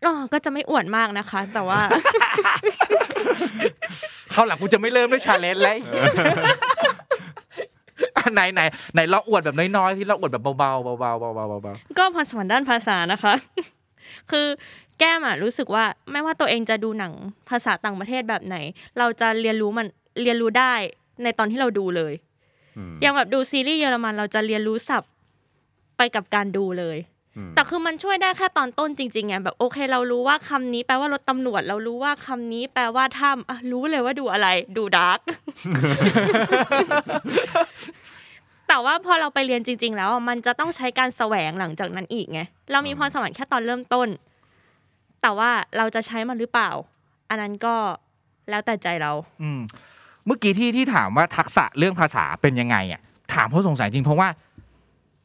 [0.05, 1.81] อ๋อก็จะไม่อวดมากนะคะ แต่ว่า
[4.33, 5.79] เขาวหลังกูจะไม่เริ่มด้วยชาเลนจ์เลย
[8.17, 8.61] อะไหนไหน
[8.95, 13.35] ไหนลองอวดแบบน้อยๆที่เราอวดแบบเบาๆเบาๆเบาๆเบาๆเบาก็พรสวรรค์ด้านภาษานะคะ
[14.31, 14.47] คือ
[14.99, 17.13] แก้มอะรู้สึกว่าไม่ว่าตัวเองจะดูหนัง
[17.51, 18.57] ภาษาต่างประเทศแบบไหน
[18.99, 19.87] เราจะเรียนรู้มัน
[20.23, 20.75] เรียนรู้ได้
[21.23, 22.13] ในตอนที่เราดูเลย
[23.01, 25.11] อย่างแบบดูซีรีส์เยอรมันเราจะเรียนรู้ศัพท์
[25.97, 26.97] ไปกับการดูเลย
[27.55, 35.21] แต่คือมันช่วยได้แค่ตอนต้นจริงๆไงแบบโอเค เรารู้ว่าคำนี้แปลว่ารถตำรวจ เรารู้ว่าคำนี้แปลว่าถ้ำอะรู้เลยว่าดูอะไร ดูดาร์ก
[38.69, 42.41] แต่ว่าพอเราไปเรียนจริง ๆ แล้วอะมันจะต้องใช้การแสวงหลังจากนั้นอีกไง
[42.73, 44.09] เรามีพรสวรรค์แค่ตอนเริ่มต้น
[45.23, 46.71] แต่ว่าเราจะใช้มันหรือเปล่า
[47.29, 47.75] อันนั้นก็
[48.51, 49.61] แล้วแต่ใจเราๆอืม
[50.27, 53.01] เมื่อกี้ที่ที่ถามว่าทักษะเรื่องภาษาเป็นยังไงอะ
[53.35, 54.29] ถามเพราะสงสัยจริงเพราะว่า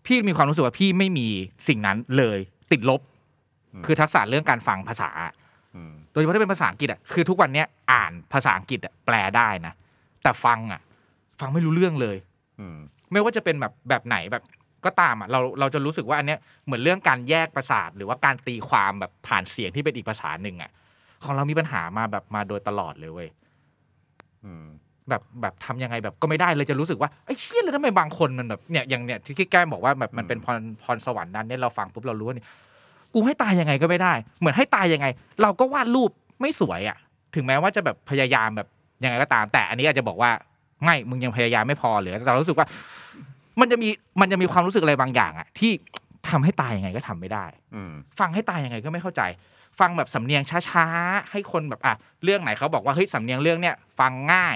[0.05, 1.27] พี่มีความรู้สึกว่าพี่ไม่มี
[1.67, 2.39] สิ่งนั้นเลย
[2.71, 3.01] ติดลบ
[3.85, 5.09] คือทักษะเรื่องการฟังภาษา
[6.11, 9.73] โดยเฉพาะถ้าเป็นภาษาอังกฤษอะคือทุกวันเนี้ยอ่านภาษาอังกฤษอะแปลได้นะ
[10.23, 10.81] แต่ฟังอะ
[11.39, 12.17] ฟังไม่รู้เรื่องเลย
[13.11, 14.43] ไม่ว่าจะเป็นแบบแบบไหนแบบ
[14.85, 20.71] ก็ตามอะเราเราจะรู้สึกว่าอันเนี้ยเหมือนเรื่องการแยกประสาท หรือว่าการตีความแบบผ่านเสียงที่เป็นอีกภาษาหนึ่งอะ
[21.23, 23.29] ของเรามีปัญหามาแบบมาโดยตลอดเลยเว้ย
[25.09, 32.45] แบบแบบทำยังไงแบบก็ไม่ได้เลยจะรู้สึกว่าไอ้เชี่ยเลยทำไมบางคนมันแบบเนี่ยอย่างเนี่ยที่แก้มบอกว่าแบบมันเป็นพรพรสวรรค์นั้นเนี่ยเราฟังปุ๊บเรารู้ว่านี่
[33.13, 35.07] กูให้ตายยังไงก็ไม่ได้ เหมือนให้ตายยังไง
[35.41, 36.97] เราก็วาดรูปไม่สวยอะ
[37.35, 38.67] ถึงแม้ว่าจะแบบพยายามแบบ
[39.03, 40.31] ยังไงก็ตาม แต่อันนี้อาจจะบอกว่า
[40.83, 42.67] ไม่มึงยังพยายามไม่พอหรือแต่เรารู้สึกว่า
[43.59, 43.89] มันจะมี
[44.21, 45.71] มันจะมีความรู้สึกอะไรบางอย่างอะที่
[46.29, 47.45] ทำให้ตายยังไงก็ทำไม่ได้
[48.19, 49.21] ฟังให้ตายยังไงก็ไม่เข้าใจ
[49.79, 54.49] ฟังแบบสำเนียงช้าๆให้คนแบบอะเรื่องไหนเขาบอกว่าเฮ้ยสำเนียงเรื่องเนี้ยฟังง่า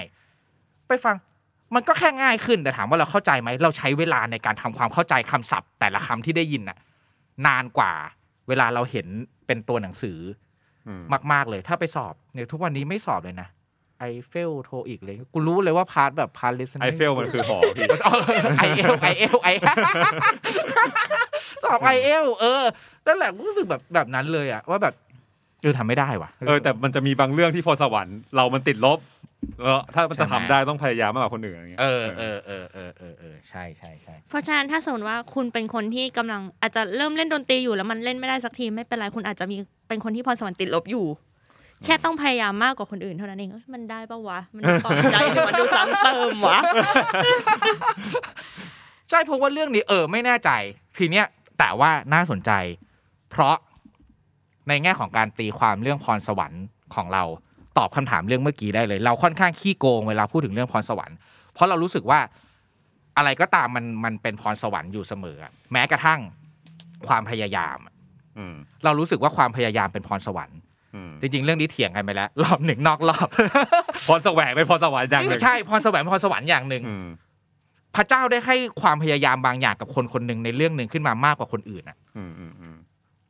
[0.90, 1.16] ไปฟัง
[1.74, 6.78] มันก็แค่ง่ายขึ้นแต่ถามว่าเราเข้าใจไหมเราใช้เวลาในการทำความเข้าใจคำศัพท์ แต่ละคำที่ได้ยินน่ะ
[7.46, 7.92] นานกว่า
[8.48, 9.06] เวลาเราเห็น
[9.46, 10.18] เป็นตัวหนังสือ
[10.88, 10.90] อ
[11.32, 13.48] มาก ๆ เลย ถ้าไปสอบเนี่ยทุกวันนี้ไม่สอบเลยนะ
[13.98, 17.86] ไอเฟลโทอีกเลยกูรู้เลยว่าพาร์ทแบบพาร์ทลิสไอเฟลมันคือหอพี่
[18.58, 19.48] ไอเอลไอเอลไอ
[21.64, 22.62] สอบไอเอลเออ
[23.06, 24.94] นั่นแหละรู้สึกแบบแบบนั้นเลยอะว่าแบบ
[25.62, 28.98] เออทำไม่ได้ว่ะเออแต่มันจะมีบางเรื่องที่พอสวรรค์เรามันติดลบ
[29.62, 39.56] แล้วถ้ามันจะทำได้ต้องพยายามมากกว่าคนอื่นอย่างเงี้ยเออเออเออเออเออเออใช่ใช่ใช่เพราะฉะนั้นถ้าสมมติว่าคุณเป็นคนที่กำลังอาจจะเริ่มเล่นดนตรีอยู่แล้วมันเล่นไม่ได้สักทีไม่เป็นไรคุณอาจจะมี
[39.88, 41.06] เป็นคนที่พรสวรรค์ติดลบอยู่
[41.84, 46.58] แค่ต้องพยายามมากกว่าคนอื่นเท่านั้นเองเอ้ยมันได้ปะวะ มันดูต่อใจหรือมันดูซ้ำเติมวะ
[49.10, 50.50] ใช่เพราะว่าเรื่องนี้เออไม่แน่ใจ
[50.98, 51.26] ทีเนี้ย
[51.58, 52.50] แต่ว่าน่าสนใจ
[53.30, 53.56] เพราะ
[54.68, 57.24] ในแง่ของการตีความเรื่องพรสวรรค์ของเรา
[57.80, 61.16] ตอบคำถามเรื่องเมื่อกี้ได้เลย เราค่อนข้างขี้โกงเวลาพูดถึงเรื่องพรสวรรค์
[61.54, 62.20] เพราะเรารู้สึกว่า
[63.16, 66.20] อะไรก็ตามมันมันเป็นพรสวรรค์อยู่เสมออะแม้กระทั่ง
[67.06, 67.94] ความพยายามอะ
[68.38, 70.58] อืมเรารู้สึกว่าความพยายามเป็นพรสวรรค์
[70.94, 73.28] อืมจริงๆ เรื่องนี้เถียงกันไปแล้ว รอบหนึ่งนอกรอบ
[74.08, 77.06] พรแสวงเป็นพรสวรรค์อย่างหนึ่งใช่พรแสวงเป็นพรสวรรค์อย่างหนึ่งอืม
[77.96, 82.76] พระเจ้าได้ให้ความพยายามบางอย่างกับคนคนหนึ่งในเรื่องหนึ่งขึ้นมามากกว่าคนอื่นอะอืมอืมอืม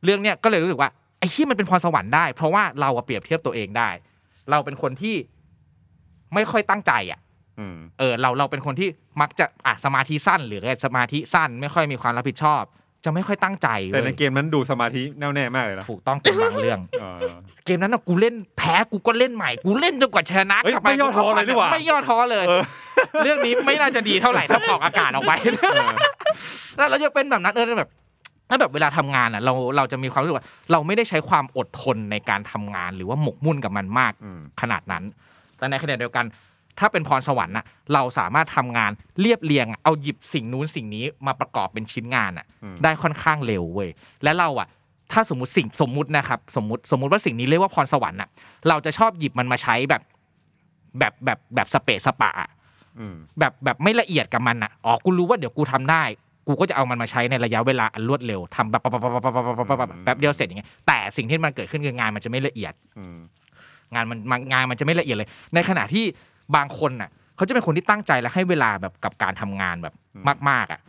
[0.03, 3.89] เรื่องเนี้ยก็เลยรู้สึกว่าไอ้ที่มันเป็นพรสวรรค์ได้ เพราะว่าเราอะเปรียบเทียบตัวเองได้
[4.49, 5.15] เราเป็นคนที่
[6.33, 7.19] ไม่ค่อยตั้งใจอะ
[7.59, 8.89] อืมเออเราเราเป็นคนที่
[9.21, 12.63] มักจะอะสมาธิสั้น หรือสมาธิสั้น ไม่ค่อยมีความรับผิดชอบ
[13.05, 17.19] จะไม่ค่อยตั้งใจแต่ในว้ยเกมนั้นดูสมาธิแน่วแน่มากเลยนะถูกต้องเป็นบางเรื่องเออ
[17.65, 22.63] เกมนั้นอะกูเล่นแพ้กูก็เล่นใหม่ กูเล่นจนกว่าชนะเฮ้ยกลับปไม่ย่อท้อเลยนี่หว่าไม่ย่อท้อเลยเออ
[23.23, 25.33] เรื่องนี้ไม่น่าจะดีเท่าไหร่ถ้าออกอากาศออกไป
[25.73, 25.89] เออ
[26.77, 27.89] แล้วเราจะเป็นแบบนั้นเออแบบ
[28.51, 35.03] ถ้าแบบเวลาทำงานอะเราเราจะมีความรู้สึกว่า เราไม่ได้ใช้ความอดทนในการทำงาน หรือว่าหมกมุ่นกับมันมากอืมขนาดนั้น
[35.57, 36.25] แต่ในขณะเดียวกัน
[36.79, 43.89] ถ้าเป็นพรสวรรค์น่ะเราสามารถทำงานเรียบเรียงอะเอาหยิบสิ่งนู้นสิ่งนี้มาประกอบเป็นชิ้นงานอะอืมได้ค่อนข้างเร็วเว้ย
[44.23, 44.67] และเราอะ
[45.11, 48.29] ถ้าสมมติสิ่งสมมุตินะครับ สมมติสมมุติว่าสิ่งนี้เรียกว่าพรสวรรค์อะ
[48.67, 50.01] เราจะชอบหยิบมันมาใช้แบบ
[50.99, 52.49] แบบแบบแบบสเปซสปะอะ
[52.99, 56.03] อืมแบบแบบไม่ละเอียดกับมันอะอ๋อกูรู้ว่าเดี๋ยวกูทำได้
[56.47, 58.81] กูก็จะเอามันมาใช้ในระยะเวลาอันรวดเร็วทำแบบ
[60.03, 62.73] แป๊บเดียวเสร็จอย่างเงี้ยแต่สิ่งที่มันเกิดขึ้นคืองานมันจะไม่ละเอียด
[63.93, 64.19] งานมัน
[64.51, 66.05] งานมันจะไม่ละเอียดเลย ในขณะที่
[66.55, 69.93] บางคนน่ะเขาจะเป็นคนที่ตั้งใจและให้เวลาแบบกับการทำงานแบบ
[70.49, 70.81] มาก ๆอะ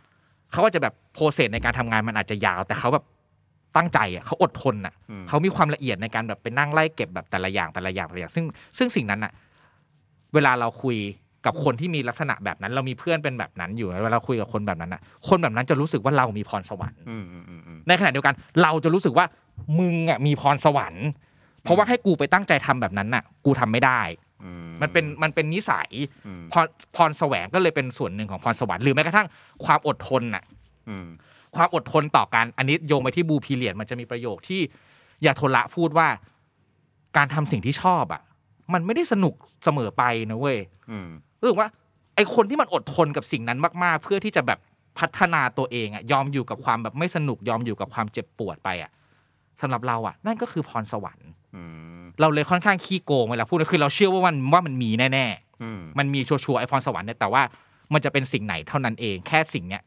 [0.51, 3.05] เขาก็จะแบบโปรเซสในการทำงานมันอาจจะยาว แต่เขาแบบ
[3.75, 4.93] ตั้งใจอะเขาอดทนอะ
[5.27, 8.45] เขามีความละเอียดในการแบบไปนั่งไล่เก็บแบบแต่ละอย่างแต่ละอย่างแต่ละอย่าง ซึ่ง
[8.77, 9.31] ซึ่งสิ่งนั้นอะ
[10.33, 10.97] เวลาเราคุย
[11.45, 19.25] กับคนที่มีลักษณะแบบนั้น เรามีเพื่อนเป็นแบบนั้นอยู่เวลาเราคุยกับคนแบบนั้นอะคนแบบนั้นจะรู้สึกว่าเรามีพรสวรรค์อืมอืมอืมอืมในขณะเดียวกัน เราจะรู้สึกว่า
[19.79, 21.07] มึงอะมีพรสวรรค์
[21.63, 24.01] เพราะว่าให้กูไปตั้งใจทำแบบนั้นน่ะ กูทำไม่ได้
[24.43, 24.51] อื
[24.81, 25.89] มันเป็นมันเป็นนิสัย
[26.27, 29.27] อืมพรพรแสวงก็เลยเป็นส่วนหนึ่งของพรสวรรค์หรือแม้กระทั่ง
[29.65, 30.43] ความอดทนน่ะ
[30.89, 31.07] อืม
[31.55, 34.61] ความอดทนต่อการอันนี้โยงไปที่บูพีเลียนมันจะมีประโยคที่
[35.25, 36.07] ยาโทละพูดว่า
[37.17, 38.21] การทำสิ่งที่ชอบอะ
[38.73, 40.59] มันไม่ได้สนุกเสมอไปนะเว้ย
[40.91, 41.09] อืม
[41.43, 41.69] รู้สึกว่า
[42.15, 44.59] ไอคนที่มันอดทนกับสิ่งนั้นมากๆ เพื่อที่จะแบบ
[44.99, 48.91] พัฒนาตัวเองอะยอมอยู่กับความแบบไม่สนุกยอมอยู่กับความเจ็บปวดไปอะ
[49.61, 51.63] สำหรับเราอะนั่นก็คือพรสวรรค์อื
[52.01, 55.27] มเราเลยค่อนข้างขี้โกงเวลาพูดคือเราเชื่อว่ามันว่ามันมีแน่
[55.63, 57.41] อืมๆมันมีชัวร์ๆไอพรสวรรค์เนี่ยแต่ว่า
[57.93, 59.83] มันจะเป็นสิ่งไหนเท่านั้นเอง แค่สิ่งเนี้ย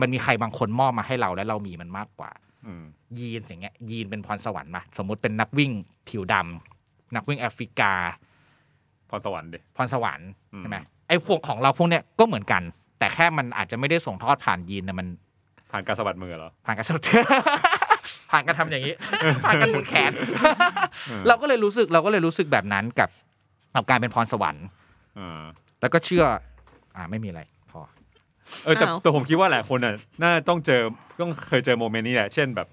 [0.00, 2.30] มันมีใครบางคนมอบมาให้เราและเรามีมันมากกว่า
[2.66, 2.84] อืม
[3.18, 5.72] ยีนอย่างเงี้ยยีนเป็นพรสวรรค์มาสมมุติเป็นนักวิ่ง
[6.08, 7.92] ผิวดำนักวิ่งแอฟริกา
[9.10, 10.76] พรสวรรค์ดิพรสวรรค์อืมใช่ไหม
[11.08, 12.62] ไอ้พวกของเราพวกเนี้ยก็เหมือนกัน
[12.98, 15.06] แต่แค่มันอาจจะไม่ได้ส่งทอดผ่านยีนแต่มัน
[15.70, 16.90] ผ่านการสะบัดมือเหรอผ่านการส
[18.30, 18.94] ผ่านการทำอย่างนี้
[19.44, 20.12] ผ่านการหมุนแขน
[21.26, 23.10] เราก็เลยรู้สึกเราก็เลยรู้สึกแบบนั้นกับ
[23.74, 24.66] กับการเป็นพรสวรรค์
[25.18, 25.40] อ่า
[25.80, 26.24] แล้วก็เชื่อ
[26.96, 27.80] อ่าไม่มีอะไรพอ
[28.64, 30.82] เออแต่อ้าวแต่ผมคิดว่าหลายคนน่ะน่าต้องเจอ
[31.20, 32.68] ต้องเคยเจอ moment นี้แหละเช่นแบบ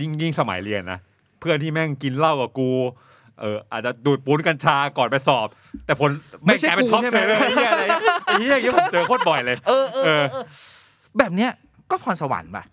[0.00, 0.98] ยิ่งยิ่งสมัยเรียนนะ
[1.40, 2.70] เพื่อนที่แม่งกินเหล้ากับกู
[3.40, 5.48] เอออาจจะดูดปุ๊นกัญชาก่อนไปสอบ
[5.86, 6.10] แต่ผล
[6.46, 7.84] ไม่ใช่แงกลายเป็นกูท็อปใช่ไหมเฉยเลยไอ้เหี้ยอะไร
[8.26, 10.44] ไอ้เหี้ยอย่างเงี้ยผมเจอโคตรบ่อยเลย เออเออเอเอออเออ
[11.18, 11.50] แบบเนี้ย
[11.90, 12.64] ก็พรสวรรค์ป่ะ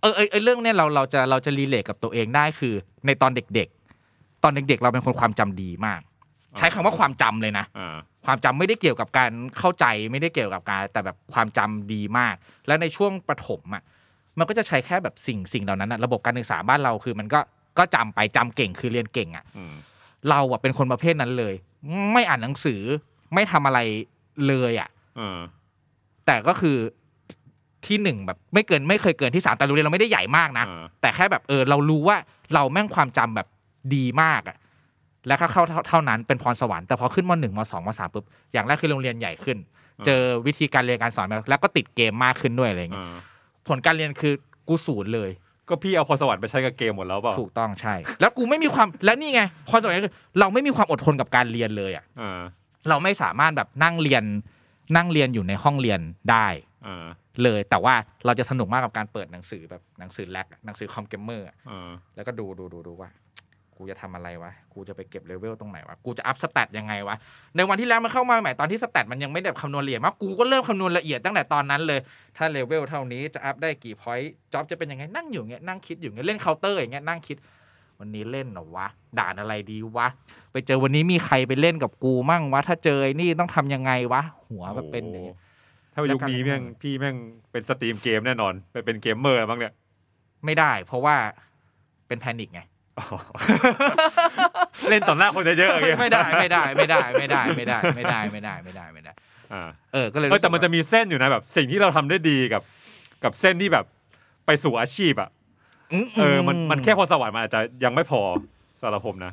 [0.00, 2.74] เออเออเออเรื่องเนี้ยเราเราจะเราจะ relate กับตัวเองได้คือ
[3.06, 3.68] ในตอนเด็ก
[4.06, 6.00] ๆ ตอนเด็ก ๆ เราเป็นคนความจำดีมาก
[6.58, 12.34] ใช้คำว่าความจำเลยนะอ่าความจำไม่ได้เกี่ยวกับการเข้าใจไม่ได้เกี่ยวกับการแต่แบบความจำดีมาก
[12.66, 13.82] แล้วในช่วงประถมอะ
[14.38, 17.40] มันก็จะใช้แค่แบบสิ่งสิ่งเหล่านั้นอะระบบการศึกษาบ้านเราคือมันก็
[17.78, 19.74] ก็จำไปจำเก่งคือเรียนเก่งอะอืม
[20.30, 21.54] เราอะเป็นคนประเภทนั้นเลย
[22.12, 22.80] ไม่อ่านหนังสือ
[23.34, 23.78] ไม่ทำอะไร
[24.48, 24.88] เลยอะ
[25.20, 25.38] อ่า
[26.26, 26.76] แต่ก็คือ
[27.86, 32.16] ที่หนึ่งแบบ ไม่เกินไม่เคยเกินที่สามแต่โรงเรียนเราไม่ได้ใหญ่มากนะอ่าแต่แค่แบบเออ เรารู้ว่า
[32.54, 33.46] เราแม่งความจำแบบ
[33.94, 34.56] ดีมากอะ
[35.28, 39.58] แล้วก็เข้าเท่าเท่านั้นเป็นพรสวรรค์แต่พอขึ้นมหนึ่งมสองมสามปุ๊บอย่างแรกคือโรงเรียนใหญ่ขึ้น
[40.06, 43.16] เจอวิธีการเรียนการสอนมาแล้วก็ติดเกมมากขึ้นด้วยอะไรอย่างเงี้ยอ่า
[43.68, 44.34] ผลการเรียนคือ
[44.68, 45.30] กูศูนย์เลย
[45.68, 52.40] ก็พี่เอาพรสวรรค์ไปใช้กับเกมหมดแล้วเปล่าถูกต้องใช่ แล้วกูไม่มีความแล้วนี่ไงพรสวรรค์คือเราไม่มีความอดทนกับการเรียนเลยอะอ่า
[52.88, 54.24] เราไม่สามารถแบบนั่งเรียน
[54.96, 56.00] นั่งเรียนอยู่ในห้องเรียน
[56.30, 56.46] ได้
[56.86, 57.06] อ่า
[57.42, 57.94] เลยแต่ว่า
[58.26, 63.10] เราจะสนุกมากกับการเปิดหนังสือแบบหนังสือ Rag อะหนังสือ Com Gamer อะอ่าแล้วก็ดูดูดูดูว่า
[63.84, 67.16] กูจะทำอะไรวะ กูจะไปเก็บเลเวลตรงไหนวะ กูจะ up stat ยังไงวะ
[67.56, 72.00] ในวันที่ Rag มันเข้ามาใหม่ตอนที่ stat มันยังไม่ได้คำนวณละเอียดมาก กูก็เริ่มคำนวณละเอียดตั้งแต่ตอนนั้นเลย
[72.36, 77.36] ถ้า level เท่านี้จะ up ได้กี่ point job จะเป็นยังไงนั่งอยู่เงี้ยนั่งคิดอยู่เงี้ยเล่นเคาน์เตอร์อย่างเงี้ยนั่งคิด
[78.00, 78.86] วันนี้เล่นเหรอวะ
[79.18, 80.08] ด่านอะไรดีวะ
[80.52, 85.38] ไปเจอวันนี้มีใครไปเล่นกับกูมั่งวะ ถ้าเจอไอ้นี่ต้องทำยังไงวะ หัวแบบเป็นอย่างเงี้ย
[85.92, 87.16] ถ้าเป็นยุคนี้แม่งพี่แม่ง
[87.50, 89.72] เป็น stream เกมแน่นอนไปเป็นเกมเมอร์บ้างเนี่ย
[90.44, 91.16] ไม่ได้ เพราะว่า
[92.08, 92.60] เป็น panic ไง
[94.88, 99.12] เล่นต่อหน้าคนเยอะๆอย่างเงี้ยไม่ได้ไม่ได้ไม่ได้ไม่ได้ไม่ได้ไม่ได้ไม่ได้ไม่ได้ไม่ได้
[99.52, 102.62] อ่าเออก็เลยเออแต่มันจะมีเส้นอยู่นะแบบ สิ่งที่เราทำได้ดีกับ
[103.24, 103.84] กับเส้นที่แบบ
[104.46, 105.30] ไปสู่อาชีพอะ
[106.18, 108.20] เออมันมันแค่พรสวรรค์มันอาจจะยังไม่พอ
[108.80, 109.32] สำหรับผมนะ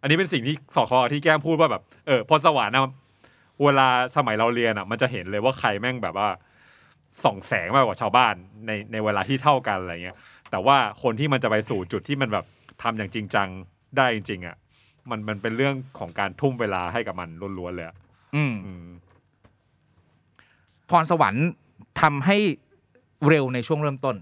[0.00, 2.82] อันนี้เป็นสิ่งที่สอดคล้องกับที่แก้มพูดว่าแบบเออพรสวรรค์นะ
[3.64, 6.28] เวลาสมัยเราเรียนอะ มันจะเห็นเลยว่าใครแม่งแบบว่า
[7.24, 8.34] ส่องแสงมากกว่าชาวบ้าน
[8.66, 10.16] ในในเวลาที่เท่ากันอะไรเงี้ย
[10.50, 12.44] แต่ว่าคนที่มันจะไปสู่จุดที่มันแบบ
[12.84, 13.48] ทำอย่างจริงจัง
[13.96, 14.56] ได้จริงๆอะ
[15.10, 17.96] มันมันเป็นเรื่องของการทุ่มเวลาให้กับมันล้วนๆเลยอะ
[18.36, 18.86] อืมอืม
[20.90, 21.48] พรสวรรค์
[22.02, 22.36] ทำให้
[23.28, 24.16] เร็วในช่วงเริ่มต้น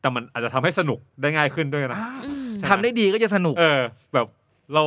[0.00, 3.80] แต่มันอาจจะทำให้สนุกได้ง่ายขึ้นด้วยนะ อืมทำได้ดีก็จะสนุก เออ
[4.14, 4.26] แบบ
[4.74, 4.84] เรา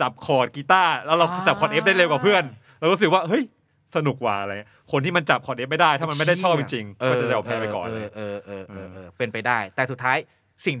[0.00, 2.44] จับคอร์ดกีตาร์แล้วเราอ่า จับคอร์ด F ได้เร็วกว่าเพื่อน
[2.78, 3.42] เรารู้สึกว่าเฮ้ย
[3.96, 10.18] สนุกว่ะอะไรเงี้ยคนที่มันจับคอร์ด F ไม่ได้ถ้ามันไม่ได้ชอบจริงๆก็จะยอมแพ้ไปก่อนเอเลยอเออเออเออเออเป็นไปได้ แต่สุดท้าย
[10.66, 10.76] สิ่ง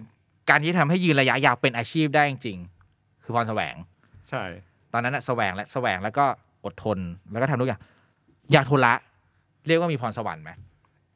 [0.50, 3.74] การที่ทำให้ยืนระยะยาวเป็นอาชีพได้จริงๆคือพรแสวง
[4.30, 4.42] ใช่
[4.92, 6.24] ตอนนั้นอะแสวงและแสวงแล้วก็
[6.64, 6.98] อดทน
[7.32, 7.80] แล้วก็ทำทุกอย่าง
[8.52, 8.94] อยากโทละ
[9.66, 10.50] เรียกว่ามีพรสวรรค์ไหม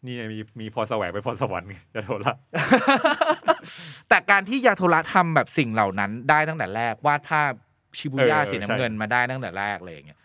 [0.05, 2.33] นี่ไงมีมีพรแสวงเป็นพรสวรรค์ไงยาโทระ
[4.09, 7.53] แต่การที่ยาโทระทำแบบสิ่งเหล่านั้นได้ตั้งแต่แรก วาดภาพ
[7.99, 10.21] ชิบูย่าเออสีน้ำเงินมาได้ตั้งแต่แรกเลยอย่างเงี้ย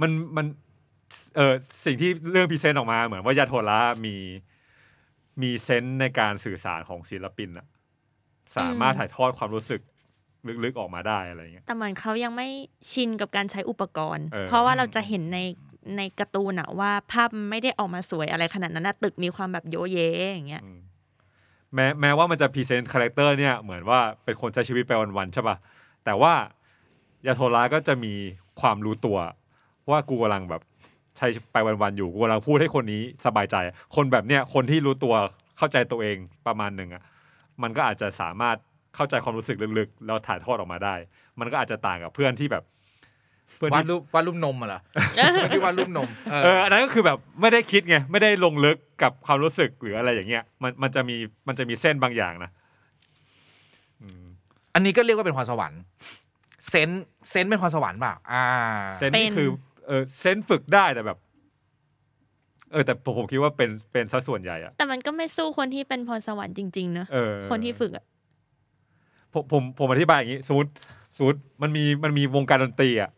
[0.00, 0.46] มันมัน
[1.36, 1.52] เออ
[1.84, 4.14] สิ่งที่เรื่องพรีเซนต์ออกมาเหมือนว่ายาโทระมี
[5.42, 7.66] มีเซนส์ในการสื่อสารของศิลปินอะ
[8.56, 9.80] สามารถถ่ายทอดความรู้สึก
[10.64, 12.48] ลึกๆออกมาได้อะไรเงี้ยแต่เหมือนเขายังไม่
[12.92, 15.38] ชินกับการใช้อุปกรณ์เออเพราะว่าเราจะเห็นใน
[15.96, 19.98] ในการ์ตูนอะว่าภาพมันไม่ได้ออกมาสวยอะไรขนาดนั้นนะตึกมีความแบบโยเย
[20.30, 20.78] อย่างเงี้ยอืม
[21.74, 25.56] แม้แม้ว่ามันจะ present character เนี่ยเหมือนว่าเป็นคนใช้ชีวิตไปวันๆใช่ป่ะ
[26.04, 26.32] แต่ว่า
[27.26, 28.14] ยาโทระก็จะมี
[28.60, 29.18] ความรู้ตัว
[29.90, 30.62] ว่ากูกำลังแบบ
[31.18, 33.56] ใช้ไปวันๆอยู่กูกำลังพูดให้คนนี้สบายใจ
[33.96, 35.14] คนแบบเนี้ยคนที่รู้ตัว
[35.58, 37.02] เข้าใจตัวเองประมาณหนึ่งอะ
[37.62, 38.56] มันก็อาจจะสามารถ
[38.96, 40.94] เข้าใจความรู้สึกลึกๆแล้วถ่ายทอดออกมาได้
[41.40, 42.64] มันก็อาจจะต่างกับเพื่อนที่แบบ
[43.56, 44.80] เพื่อนวาดที่รูปวาดรูปนมอะเหรอ
[45.52, 51.16] ที่วาดรูปนมเออเอออันนั้นก็คือแบบไม่ได้คิดไงไม่ได้ลงลึกกับความรู้สึกหรืออะไรอย่างเงี้ยมันมันจะมี
[51.48, 52.50] มันจะมีเส้นบางอย่างนะ
[54.02, 54.24] อืม
[54.74, 55.82] อันนี้ก็เรียกว่าเป็นพรสวรรค์
[56.68, 58.44] เซนส์เซนส์เป็นพรสวรรค์เปล่าอ่า
[58.98, 59.48] เซนนี่คือ
[59.88, 61.18] เออเซนฝึกได้แต่แบบ
[62.72, 68.04] เออ แต่ผมผมคิดว่าเป็นเป็นซะส่วนใหญ่อะแต่มันก็ไม่สู้คนที่เป็นพรสวรรค์จริงๆเนอะเออคนที่ฝึกอะ
[69.32, 70.70] ผมผมผมอธิบายอย่างนี้สมมติ
[71.16, 73.10] สมมติมันมีมันมีวงการดนตรีอะ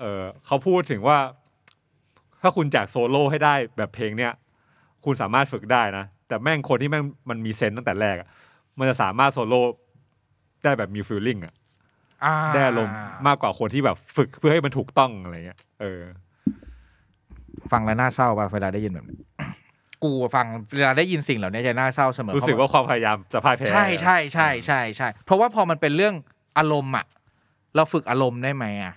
[0.00, 1.18] เออเขาพูดถึงว่า
[2.42, 4.32] ถ้าคุณอยากโซโล่ให้ได้แบบเพลงเนี้ย
[5.04, 8.28] คุณสามารถฝึกได้นะแต่แม่งคนที่แม่งมันมี sense ตั้งแต่แรกอะ
[8.78, 9.60] มันจะสามารถโซโล่
[10.64, 11.63] ได้แบบมี feeling อะอ่า
[12.54, 12.94] ได้อารมณ์
[13.26, 16.02] มากกว่าคนที่แบบฝึกเพื่อให้มันถูกต้องอะไรเงี้ย เออ
[17.72, 19.18] ฟังแล้วน่าเศร้าป่ะเวลาได้ยินแบบนี้
[20.04, 20.46] กูอะฟัง
[20.76, 26.14] เวลาได้ยินสิ่งเหล่านี้จะน่าเศร้าเสมอรู้สึกว่าความพยายามจะพ่ายแพ้ใช่ใช่ใช่ใช่ใช่เพราะว่าพอมันเป็นเรื่อง
[26.58, 27.06] อารมณ์อะ
[27.76, 28.94] เราฝึกอารมณ์ได้ไหมอะ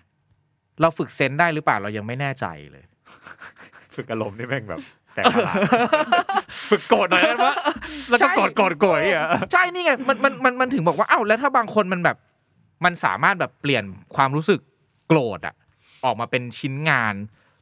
[0.81, 2.83] เราฝึกเซนส์ได้หรือเปล่าเรายังไม่แน่ใจเลย
[3.95, 4.79] ฝึกอารมณ์นี่แม่งแบบ
[5.15, 5.55] แต่ประหลาด
[6.69, 7.47] ฝึกโกรธหน่อยได้ไหม
[8.09, 12.17] แล้วก็ใช่โกรธโกรธโกรธอะใช่นี่ไงมันมันมันมันถึงบอกว่าเอ้าแล้วถ้าบางคนมันแบบ
[12.83, 13.83] มันสามารถแบบเปลี่ยน
[14.15, 14.59] ความรู้สึก
[15.07, 15.55] โกรธอะ
[16.05, 17.15] ออกมาเป็นชิ้นงาน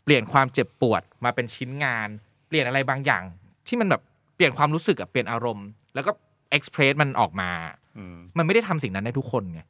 [0.04, 2.08] เปลี่ยนความเจ็บปวดมาเป็นชิ้นงาน
[2.48, 3.24] เปลี่ยนอะไรบางอย่าง
[3.68, 4.02] ที่มันแบบ
[4.36, 6.12] เปลี่ยนความรู้สึกอะเปลี่ยนอารมณ์ แล้วก็
[6.52, 7.50] express มันออกมา
[7.98, 9.62] อืมมันไม่ได้ทำสิ่งนั้นได้ทุกคนไง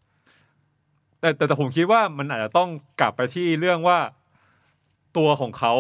[1.19, 3.97] แต่แต่แต่ผมคิดว่ามันอาจจะต้องกลับไปที่เรื่องว่า
[5.17, 5.73] ตัวของเขา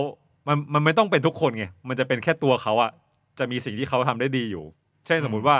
[0.47, 2.91] มันมันไม่ต้องเป็นทุกคนไง มันจะเป็นแค่ตัวเขาอะ
[3.39, 4.63] จะมีสิ่งที่เขาทำได้ดีอยู่
[5.05, 5.57] เช่นสมมุติว่า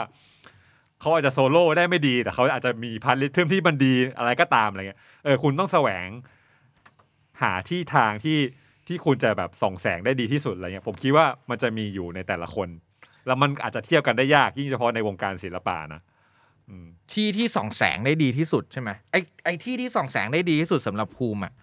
[1.06, 6.08] เขาอาจจะโซโล่ได้ไม่ดี แต่เขาอาจจะมี part rhythm ที่มันดีอะไรก็ตามอะไรเงี้ยเออคุณต้องแสวง
[7.42, 8.40] หาที่ทางที่
[8.88, 12.68] ที่คุณจะแบบส่องแสงได้ดีที่สุดอะไรเงี้ยผมคิดว่ามันจะมีอยู่ในแต่ละคน
[13.28, 16.02] แล้วมันอาจจะเทียบกันได้ยากยิ่งเฉพาะในวงการศิลปะนะ
[16.70, 19.16] อืมที่ที่ส่องแสงได้ดีที่สุดใช่ไหมไอ
[19.46, 21.54] ไอที่ที่ส่องแสงได้ดีที่สุดสำหรับภูมิอะ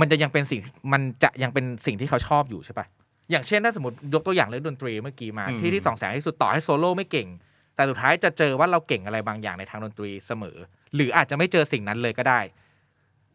[0.00, 0.60] มันจะยังเป็นสิ่ง
[0.92, 2.86] มันจะยังเป็นสิ่งที่เขาชอบอยู่ใช่ปะ
[3.30, 7.28] อย่างเช่นถ้าสมมติยกตัวอย่างเรื่องดนตรีเมื่อกี้มาอืมที่ที่ส่องแสงที่สุดต่อให้โซโล่ไม่เก่ง
[7.78, 10.56] แต่สุดท้ายจะเจอว่าเราเก่งอะไรบางอย่างในทางดนตรีเสมอ
[10.94, 12.40] หรืออาจจะไม่เจอสิ่งนั้นเลยก็ได้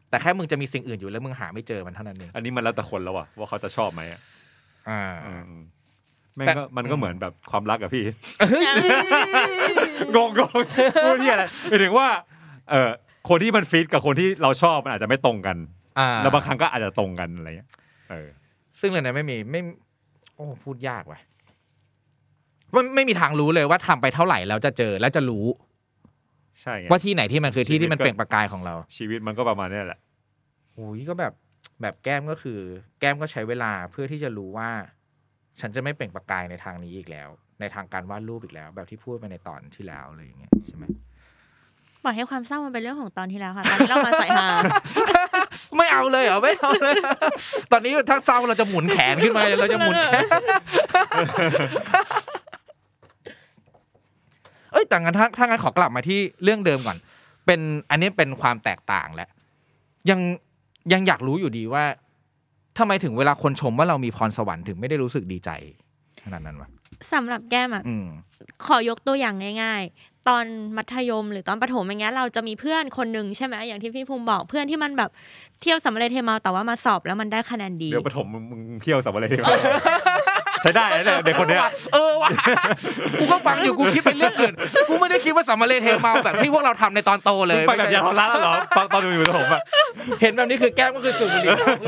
[0.10, 4.22] แต่แค่มึงจะมีสิ่งอื่นอยู่แล้วมึงหาไม่เจอมันเท่านั้นเองอันนี้มันแล้วแต่คนแล้วอะว่าเขาจะชอบไหมอะ
[4.90, 5.62] อ่าอืม
[6.36, 8.04] แม่งแต่ก็มันก็อืมเหมือนแบบความรักอะพี่
[10.16, 10.60] งงงง
[11.04, 12.08] พูดที่อะไรหมายถึงว่า
[12.70, 12.90] เออ
[13.30, 15.58] คนที่มันฟิตกับคนที่เราชอบมันอาจจะไม่ตรงกัน
[16.00, 17.70] อ่าแล้วบางครั้งก็อาจจะตรงกันอะไรเงี้ย
[18.12, 18.28] เออ
[18.80, 19.62] ซึ่งเรื่องนั้นไม่มีไม่
[20.36, 21.20] โอ้พูดยากว่ะ
[22.76, 25.46] มันไม่มีทางรู้เลยว่าทำไปเท่าไหร่แล้วจะเจอแล้วจะรู้
[26.62, 30.00] ใช่ไงว่าที่ไหนที่มันคือที่ชีวิตที่มันก็เปล่งประกายของเรา ชีวิตมันก็ประมาณเนี้ยแหละ
[30.74, 31.34] โอ้ยก็แบบ
[31.82, 32.60] แบบแก้มก็คือ
[33.00, 34.70] แก้มก็ใช้เวลาเพื่อที่จะรู้ว่า
[35.60, 40.86] ฉันจะไม่เปล่งประกายในทางนี้อีกแล้ว ในทางการวาดรูปอีกแล้ว แบบที่พูดไปในตอนที่แล้วอะไรอย่างเงี้ยใช่ไหม
[42.04, 44.48] ปล่อยให้ความเศร้ามันเป็นเรื่องของตอนที่แล้วค่ะตอนนี้เรามาใส่ฮา
[45.78, 46.96] ไม่เอาเลยเหรอไม่เอาเลย
[47.72, 50.24] ตอนนี้ถ้าเศร้าเราจะหมุนแขนขึ้นมาเราจะหมุนแขน
[54.74, 56.98] เอ้ยแต่งั้นถ้าถ้างั้นขอกลับมาที่เรื่องเดิมก่อน
[57.46, 57.60] เป็น
[57.90, 59.30] อันนี้เป็นความแตกต่างแหละ
[60.10, 60.20] ยัง
[60.94, 61.84] ยังอยากรู้อยู่ดีว่า
[62.78, 65.50] ทำไมถึงเวลาคนชมว่าเรามีพรสวรรค์ถึงไม่ได้รู้สึกดีใจ
[66.26, 66.70] ขนาดนั้นวะ
[67.14, 68.08] สำหรับแก้มอะอืม
[68.66, 70.46] ขอยกตัวอย่างง่าย ๆ ตอน
[70.78, 75.10] มัธยมหรือตอนประถมอย่างเงี้ยเราจะมีเพื่อนคนหนึ่งใช่ไหมอย่างที่พี่ภูมิบอกเพื่อนที่มันแบบ
[75.62, 79.40] เที่ยวสำเร็จเทมาแต่ว่ามาสอบแล้วมันได้คะแนนดีเดี๋ยวปฐมมึงมึงเที่ยวสับอะไรที่
[80.64, 81.62] ใช้ได้นะเนี่ยเด็กคนเนี้ย
[81.94, 82.30] เออว่ะ
[83.20, 84.54] กูก็ฟังอยู่กูคิดเป็นเรื่องอื่น
[84.90, 89.62] กูไม่ได้คิดว่าสัมมาเลเทเมาแบบที่พวกเราทำในตอนโตเลมึงยไปแบบยาทอร้านแล้วเหรอตอนตอนมึงอยู่ปฐมอะ
[90.22, 91.80] เห็นแบบนี้คือแก้มก็คือสูบบุหรี่กับเพื่อน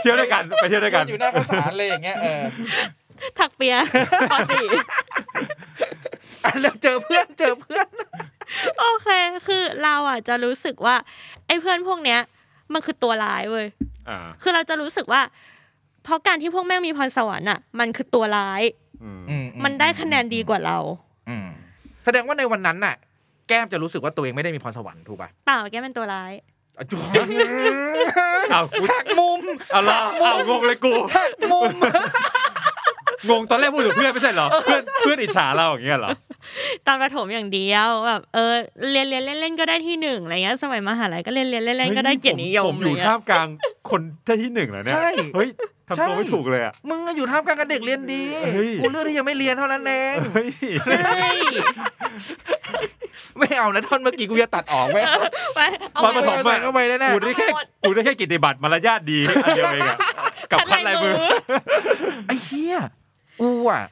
[0.00, 2.42] เที่ยวด้วยกันไปเที่ยวด้วยกันอยู่หน้าข้าวสารเลยอย่างเงี้ยเออ
[3.38, 3.76] ถักเปีย
[4.30, 4.66] ปสี่
[6.44, 7.88] อะแล้วเจอเพื่อนเจอเพื่อน
[8.78, 9.08] โอเค
[9.48, 10.96] คือเราอะจะรู้สึกว่า
[11.46, 12.20] ไอ้เพื่อนพวกเนี้ย
[12.72, 13.66] มันคือตัวร้ายเว้ย
[14.08, 15.22] อ่าคือเราจะรู้สึกว่า
[16.06, 18.62] เพราะการที่พวกแม่งมีพรสวรรค์อะ มันคือตัวร้าย
[19.02, 20.78] อืมอืมันได้คะแนนดีกว่าเรา
[21.28, 21.46] อืม
[22.04, 22.94] แสดงว่าในวันนั้นน่ะ
[23.48, 26.32] แก้มจะรู้สึกว่าตัวเองไม่ได้มีพรสวรรค์ถูกป่ะเปล่าแกเป็นตัวร้าย
[26.78, 26.98] อะจุ๊
[28.50, 29.40] เอากูหักมุม
[29.72, 31.74] เอาละเอางงเลยกูหักมุม
[33.30, 36.10] งงตอนแรกพูดถึงเพื่อนไม่ใช่เหรอเพื่อนเพื่อนอิจฉาเราอย่างเงี้ยเหรอ
[36.86, 38.52] ตอนประถมอย่างเดียวแบบเออ
[38.90, 43.48] เรียนเรียนเล่นเล่นก็ได้ที่หนึ่งอะไรเงี้ยสมัยมหาลัยก็เรียนเรียนเล่นเล่นก็ได้เกียรตินิยมผมอยู่อะไรเงี้ท่ามกลาง
[43.90, 45.48] คนได้ที่หนึ่งเหรอเนี่ยใช่เฮ้ย
[45.88, 48.22] ทำตัวไม่ถูกเลยอะ มึงอยู่ท่ามกลางกับเด็กเรียนดี
[48.54, 50.48] เฮ้ย กูเลือกที่ยังไม่เรียนเท่านั้นเองเฮ้ย
[50.84, 50.96] ใช่
[53.38, 55.18] ไม่เอานะท่อนเมื่อกี้กูจะตัดออกไม่เอา
[55.56, 55.60] ไป
[55.94, 59.98] เอาตอนไปประถมใส่อะเข้าไปแน่ๆกูได้แค่เอาหมดกูได้แค่กิตติบัตรมารยาทดีอันเดียวเองอะ
[60.52, 61.14] กับคัดลายมือ
[62.26, 62.76] ไอ้เหี้ย
[63.40, 63.82] กูอะ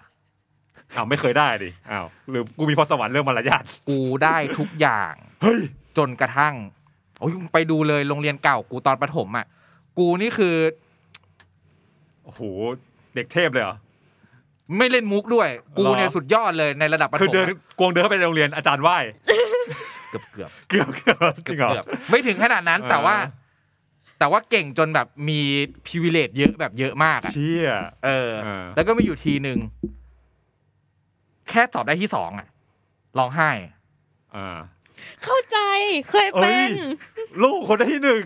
[0.94, 5.60] อ้าวไม่เคยได้ดิอ้าวหรือกูมีพรสวรรค์เรื่องมารยาทกูได้ทุกอย่าง เฮ้ย
[5.98, 6.54] จนกระทั่ง
[7.20, 9.46] โอ้ยไปดูเลยโรงเรียนเก่ากูตอนประถมอะ
[9.98, 10.56] กูนี่คือ
[12.24, 12.40] โอ้โห
[13.14, 13.76] เด็กเทพเลยเหรอ
[14.78, 17.46] ไม่เล่นมุกด้วย กูเหรอเนี่ยสุดยอดเลยในระดับประถมคือเดิน
[17.78, 18.96] กวงเดินเข้าไปในโรงเรียนอาจารย์ไหว้
[20.10, 23.42] เกือบเกือบเกือบเกือบจเกืริอบงเหรอเกือบไม่ถึงขนาดนั้นแต่ว่าอ่า
[24.18, 25.40] แต่ว่าเก่งจนแบบมี
[25.86, 27.70] พิเวเลตเยอะแบบเยอะมากอะเชี่ย
[28.04, 29.58] เออเออ แล้วก็มีอยู่ทีหนึ่ง
[31.50, 32.48] แค่สอบได้ที่สองอะ
[33.18, 33.50] ร้องไห้
[34.36, 34.58] อ่า
[35.24, 35.58] เข้าใจ
[36.10, 38.22] เคยเป็นเอ้ยลูกคนได้ที่หนึ่ง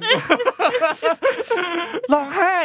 [2.12, 2.58] ร้องไห้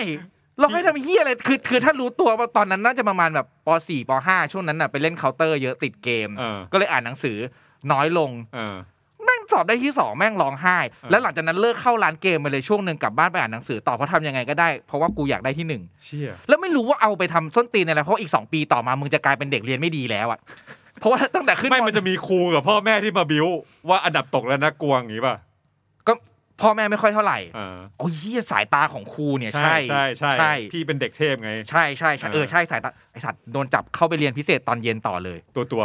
[0.61, 7.37] ร้องไห้ทำเฮียอะไรคือคือถ้ารู้ตัวว่าตอนนั้นน่าจะประมาณแบบป .4 ป .5 ช่วงนั้นน่ะไปเล่นเคาน์เตอร์เยอะติดเกม เออ ก็เลยอ่านหนังสือ
[7.91, 8.75] น้อยลง เออ
[9.23, 20.39] แม่งสอบได้ที่สองแม่งร้องไห้ออแล้วหลังจากนั้นเลิกเข้าร้านเกมไปเลยช่วงหนึ่งกลับบ้านไปอ่านหนังสือต่อเพราะทำยังไงก็ได้เพราะว่ากูอยากได้ที่หนึ่งเชี่ยแล้วไม่รู้ว่าเอาไปทำส้นตีนอะไรเพราะอีกสองปีต่อมามึงจะกลายเป็นเด็กเรียนไม่ดีแล้วอะ
[20.99, 23.47] เพราะว่าตั้งแต่ขึ้นไม่มันจะมีครูกับพ่อแม่ที่มาบิ้ว
[23.89, 25.52] ว่าอันดับตกแล้วนะกวงอย่างงี้ป่ะก็
[26.61, 35.83] พ่อแม่ไม่ค่อยเท่าไหร่อ่าโอ้ยเหี้ยสายตาของครูเนี่ยใช่ใช่ใช่ใช่พี่เป็นเด็กเทพไง ใช่ใช่ใช่เออเออใช่สายตาไอสัตว์โดนจับเข้าไปเรียนพิเศษตอนเย็นต่อเลย ตัวตัว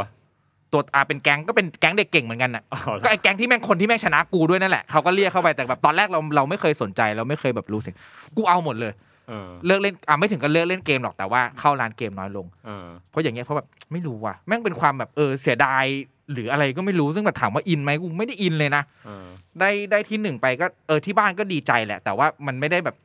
[0.73, 7.95] ตัวอาเป็นแก๊งก็เป็นแก๊งเด็กเก่งเหมือนกันน่ะอ๋อก็ไอแก๊งที่แม่งคนที่แม่งชนะกูด้วยนั่นแหละเขาก็เรียกเข้าไปแต่แบบตอนแรกเราเราไม่เคยสนใจเราไม่เคยแบบรู้สึก
[8.37, 8.93] กูเอาหมดเลย
[9.29, 15.85] เออเลิกเล่นอะไม่ถึงกับเลิกเล่นเกมหรอกแต่ว่าเข้าร้านเกมน้อยลงเออเพราะอย่างเงี้ยเพราะแบบไม่รู้ว่ะแม่งเป็นความแบบเออเสียดาย
[16.33, 19.27] หรืออะไรก็ไม่รู้ซึ่งแบบถามว่าอินไหมกูไม่ได้อินเลยนะเออ
[19.61, 22.97] ได้ได้ที่หนึ่งไปก็เออที่บ้านก็ดีใจแหละ แต่ว่ามันไม่ได้แบบ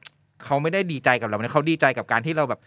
[0.45, 2.61] เขาไม่ได้ดีใจกับเราเนี่ยเขาดีใจกับการที่เราแบบ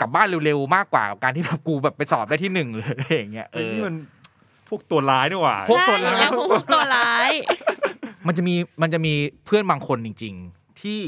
[0.00, 3.96] กลับบ้านเร็วๆมากกว่ากับการที่แบบกูแบบไปสอบได้ที่หนึ่งหรืออะไรอย่างเงี้ยเอเอ้ยอนี่มัน
[4.68, 7.30] พวกตัวร้ายนี่หว่าพวกตัวร้ายใช่แล้วพวกตัวร้าย
[8.26, 11.00] มันจะมีมันจะมีเพื่อนบางคนจริง ๆ ที่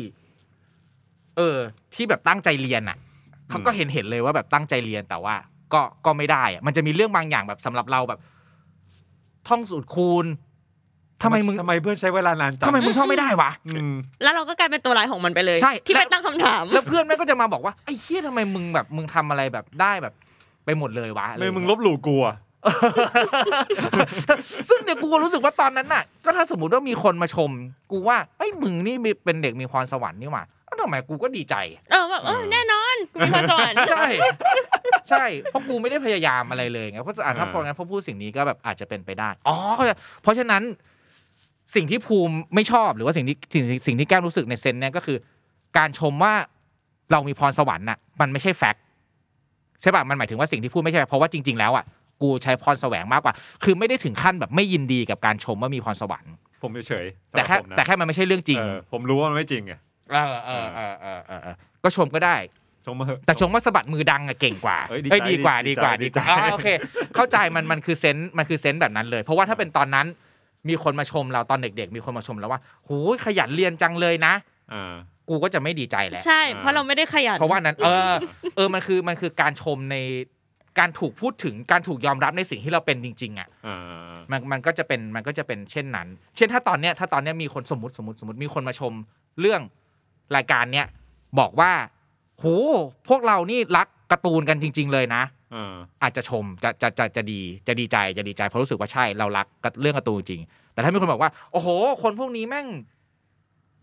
[1.36, 1.58] เออ
[1.94, 2.96] ที่แบบตั้งใจเรียนอะ
[3.50, 5.34] เขาก็เห็นเห็นเลยว่าแบบตั้งใจเรียนแต่ว่า
[5.72, 8.20] ก็ก็ไม่ได้อะมันจะมีเรื่องบางอย่างแบบสำหรับเราแบบ
[9.48, 10.26] ท่องสูตรคูณ
[11.22, 20.14] ทำไมมึงทำไมเพื่อนใช้เวลานานจังทำไมมึงท่องไม่ได้วะอืมแล้วเราก็กลายเป็นตัวร้ายของมันไปเลยใช่ที่แล้ไปวตั้งคำถาม แล้วเพื่อนแม่งก็จะมาบอกว่าไอ้เฮียทำไมมึงแบบมึงทำอะไรแบบได้แบบ
[20.64, 22.36] ไปหมดเลยวะอะไรไม่อย่างมึงเงี้ยลบหลู่กูอะ
[24.68, 27.50] ซึ่งเดี๋ยวกูก็รู้สึกว่าตอนนั้นน่ะ ก็ถ้าสมมติว่ามีคนมาชม
[27.90, 31.54] กูว่าไอ้ยมึงนี่มีเป็นเด็กมีพรสวรรค์นี่หว่า อ้าวทำไมกูก็ดีใจ
[31.90, 34.06] เออแบบเออแน่นอนกูมีพรสวรรค์ใช่
[35.10, 39.90] ใช่เพราะกูไม่ได้พยายามอะไรเลยไงเพราะอะถ้าพองั้นพอพูดสิ่งนี้ก็แบบอาจจะเป็นไปได้อ๋อเข้าใจ
[40.22, 40.62] เพราะฉะนั้น
[41.74, 45.18] สิ่งที่ภูมิไม่ชอบหรือว่าสิ่งที่สิ่งที่สิ่งที่แก้มรู้สึกในเซนส์เนี่ยก็คือ
[45.78, 46.34] การชมว่า
[47.12, 48.82] เรามีพรสวรรค์น่ะ มันไม่ใช่แฟกต์
[49.82, 51.84] ใช่ป่ะมันหมายถึงว่าสิ่งที่พูดไม่ใช่ เพราะว่าจริง ๆ แล้วอะ
[52.22, 59.72] กูใช้พรแสวงมากกว่า คือไม่ได้ถึงขั้นแบบไม่ยินดีกับการชมว่ามีพรสวรรค์ ผมเฉยๆแต่แค่สำหรับผมนะแต่แค่มันไม่ใช่เรื่องจริงเออผมรู้ว่ามันไม่จริงไง
[60.12, 62.36] เออเออเออเออเออเออก็ชมก็ได้
[62.86, 66.68] ชมมาเถอะ แต่ชมว่าสะบัดมือดังอะเก่งกว่าเอ้ยดีเอ้ยใจดีกว่าดีดีใจกว่าดีดีกว่าใจอ๋อโอเค
[67.14, 70.06] เข้าใจมันมันคือเซนส์มันคือเซนส์แบบนั้นเลย เพราะว่าถ้าเป็นตอนนั้น
[70.68, 74.34] มีคนมาชมเราตอนเด็ก ๆ มีคนมาชมเราว่าโหยขยันเรียนจังเลยนะ
[74.72, 74.94] อ่า
[75.28, 78.12] กูก็จะไม่ดีใจแหละใช่ เพราะเราไม่ได้ขยัน เพราะว่านั้นเออ
[78.56, 79.96] เออมันคือมันคือการชมใน
[80.78, 83.78] การถูกพูดถึงการถูกยอมรับในสิ่งที่เราเป็นจริงๆอะอ่า
[84.30, 88.92] มันมันก็จะเป็นมันก็จะเป็นเช่นนั้น เช่นถ้าตอนเนี้ยถ้าตอนเนี้ยมีคนสมมติสมมติสมมติมีคนมาชม
[89.40, 89.60] เรื่อง
[90.36, 90.86] รายการเนี้ย
[91.38, 91.72] บอกว่า
[92.38, 92.44] โห
[93.08, 95.22] พวกเรานี่รักการ์ตูนกันจริง ๆ เลยนะ
[95.54, 100.40] อ่าอาจจะชมจะจะจะจะดีจะดีใจจะดีใจเพราะรู้สึกว่าใช่เรารักกับเรื่องการ์ตูนจริง
[100.72, 101.68] แต่ถ้ามีคนบอกว่า โอ้โห
[102.02, 102.66] คนพวกนี้แม่ง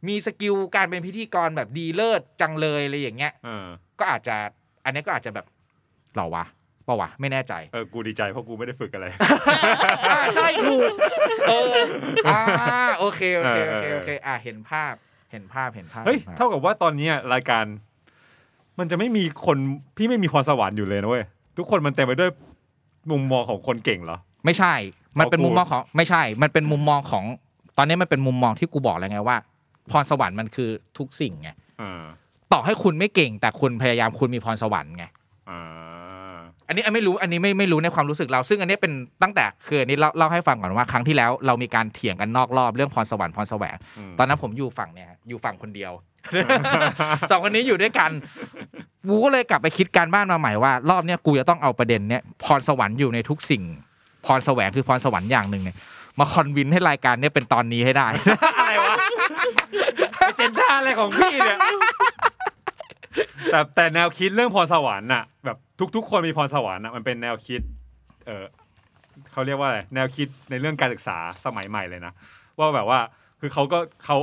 [0.08, 3.66] มี skill การเป็นพิธีกรแบบดีเลิศจังเลยอะไรอย่างเงี้ยอ่า
[4.00, 4.36] ก็อาจจะ
[4.86, 5.46] อันนี้ก็อาจจะแบบ
[6.16, 6.46] หรอวะ
[6.86, 9.08] เปล่าวะไม่แน่ใจเออกูดีใจเพราะกูไม่ได้ฝึกอะไร
[10.10, 10.94] อ่าใช่ถูก
[11.50, 11.76] เออ
[12.28, 12.42] อ่า
[13.00, 14.94] โอเคโอเคโอเคเออเออโอเค อ่าเห็นภาพ
[15.34, 17.66] เห็นภาพเห็นภาพเฮ้ยห็นภพเท่ากับว่าตอนเนี้ยรายการ
[18.80, 19.58] มันจะไม่มีคน
[19.98, 21.26] พี่ไม่มีพรสวรรค์อยู่เลยนะเว้ย
[21.58, 22.32] ทุกคนมันเต็มไปด้วย
[23.12, 24.74] มุมมองของคนเก่งเหรอ ไม่ใช่
[25.20, 27.26] มันเป็นเอากูมุมมองของไม่ใช่ มันเป็นมุมมองของ
[27.78, 29.38] ตอนนี้มันเป็นมุมมองที่กูบอกแล้วไงว่า
[29.92, 31.50] พรสวรรค์มันคือทุกสิ่งไง
[31.82, 32.02] อ่า
[32.54, 35.06] ต่อให้คุณไม่เก่ง แต่คุณพยายามคุณมีพรสวรรค์ไง
[36.66, 38.94] อ่าอันนี้อันไม่รู้อันนี้ไม่ไม่รู้ในความรู้สึกเรา ซึ่งอันนี้เป็น
[39.24, 45.92] ตั้งแต่คืออันนี้เล่าเล่าให้ฟังก่อนว่าครั้งที่แล้วเรามีการเถียงกันนอกรอบเรื่องพรสวรรค์พรแสวงอืมตอนนั้นผมอยู่ฝั่งเนี่ยอยู่ฝั่งคนเดียว
[47.32, 48.12] สองคนนี้อยู่ด้วยกัน
[49.10, 53.64] กูก็เลยกลับไปคิดการบ้านมาใหม่ว่า รอบเนี้ยกูจะต้องเอาประเด็นเนี้ยพรสวรรค์อยู่ในทุกสิ่ง
[54.26, 55.78] พรแสวงคือพรสวรรค์อย่างหนึ่งเนี่ย
[56.20, 58.08] มาคอนวินให้รายการเนี้ยเป็นตอนนี้ให้ได้
[58.60, 58.96] อะไรวะ
[60.18, 61.58] ไอเจนด้าอะไรของพี่เนี่ย
[63.52, 65.58] แต่แต่แนวคิดเรื่องพรสวรรค์น่ะ แบบ
[65.96, 67.62] ทุก ๆ คนมีพรสวรรค์น่ะมันเป็นแนวคิด
[68.26, 68.46] เออ
[69.32, 72.14] เขาเรียกว่าอะไรแนวคิดในเรื่องการศึกษาสมัยใหม่เลยนะ
[72.58, 73.00] ว่าแบบว่า
[73.40, 74.18] คือเขาก็เขา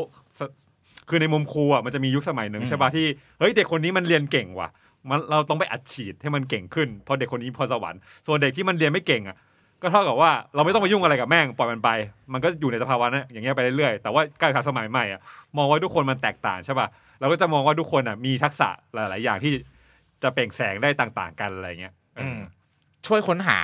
[1.09, 3.07] คือในมุมครูอะมันจะมียุคสมัยหนึ่งอืมใช่ป่ะที่
[3.39, 4.69] เฮ้ยเด็กคนนี้มันเรียนเก่งว่ะ
[5.11, 9.37] มันเราต้องไปอัดฉีดให้มันเก่งขึ้นเพราะเด็กคนนี้พรสวรรค์ส่วนเด็กที่มันเรียนไม่เก่งอะ
[9.83, 11.91] ก็เท่ากับว่าเราไม่ต้องไปยุ่งอะไรกับแม่งปล่อยมันไป
[12.33, 15.21] มันก็อยู่ในสภาวะนั้นอย่างเงี้ยไปเรื่อยๆแต่ว่าการศึกษาสมัยใหม่อะ
[15.57, 16.89] มองว่าทุกคนมันแตกต่างใช่ป่ะ
[17.21, 19.53] เราก็จะมองว่าทุกคนอะมีทักษะหลาย ๆ อย่างที่
[20.23, 22.41] จะเปล่งแสงได้ต่างๆ กันอะไรเงี้ยเอออม
[23.07, 23.59] ช่วยค้นหา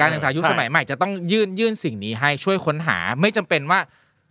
[0.00, 3.80] การศึกษายุคใช่สมัยใหม่จะต้องยื่นยื่นสิ่งนี้ให้ช่วยค้นหาไม่จำเป็นว่า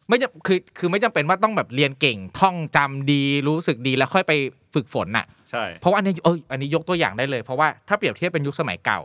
[0.07, 4.33] ไม่จะคือคือไม่จำเป็นว่าต้องแบบเรียนเก่งท่องจำดีรู้สึกดีแล้วค่อยไป
[4.73, 8.99] ฝึกฝนน่ะใช่เพราะว่าอันนี้เอออันนี้ยกตัวอย่างได้เลย เพราะว่าถ้าเปรียบเทียบเป็นยุคสมัยเก่า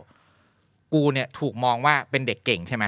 [0.93, 2.85] กูเนี่ยถูกมองว่าเป็นเด็กเก่งใช่ไหม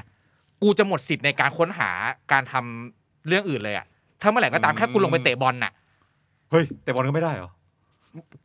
[0.64, 1.90] กูจะหมดสิทธิ์ในการค้นหา
[2.32, 3.86] การทำเรื่องอื่นเลยอะ
[4.22, 5.72] ถ้าเมื่อไหร่ก็ตามแค่กูลงไปเตะบอลน่ะ
[6.52, 7.52] เฮ้ยแต่บอลก็ไม่ได้เหรอ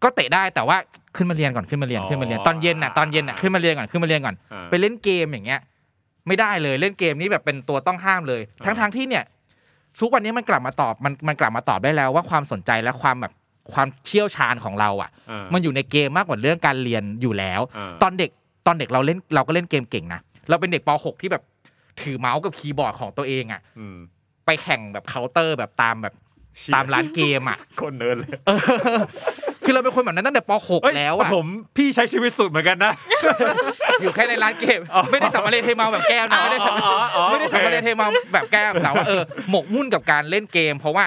[0.02, 0.76] ก็เตะได้แต่ว่า
[1.16, 5.60] ขึ้นมาเรียนก่อนขึ้นมาเรียนอ๋อขึ้นมาเรียนตอนเย็นน่ะตอนเย็นน่ะขึ้นมาเรียนก่อนขึ้นมาเรียนก่อนอ่าไปเล่นเกมอย่างเงี้ย
[6.26, 9.24] ไม่ได้เลยเล่นเกมนี้แบบเป็นตัวต้องห้ามเลยอ่าทั้งทางๆที่เนี่ย
[10.00, 13.32] ทุกวันนี้มันกลับมาตอบมันมันกลับมาตอบได้แล้วว่าความสนใจและความแบบ
[13.72, 18.30] ความเชี่ยวชาญของเราอะอ่ามันอยู่ในเกมมากกว่าเรื่องการเรียนอยู่แล้วอ่าตอนเด็ก
[18.66, 21.42] ตอนเด็กเราเล่นเราก็เล่นเกมเก่งนะเราเป็นเด็กป .6 ที่แบบ
[22.00, 23.96] ถือเมาส์กับคีย์บอร์ดของตัวเองอะอืม
[24.46, 26.27] ไปแข่งแบบเคาน์เตอร์แบบตามแบบเชี่ย
[26.74, 28.58] ตามร้านเกมอะคนเนิร์ดเลยเออ
[29.64, 30.52] คือเราเป็นคนแบบนั้นตั้งแต่ป
[30.82, 31.46] เอ้ย .6 แล้วประถม
[31.76, 32.92] พี่ใช้ชีวิตสุดเหมือนกันนะ
[34.00, 41.04] อยู่แค่ในร้านเกมอ๋อไม่ได้สำมะเลเทเมาแบบแก้มนะไม่ได้สัมอ๋ออ๋อไม่ได้สำมะเลโอเคเทเมาแบบแก้มแต่ว่าเออหมกมุ่นกับการเล่นเกม เพราะว่า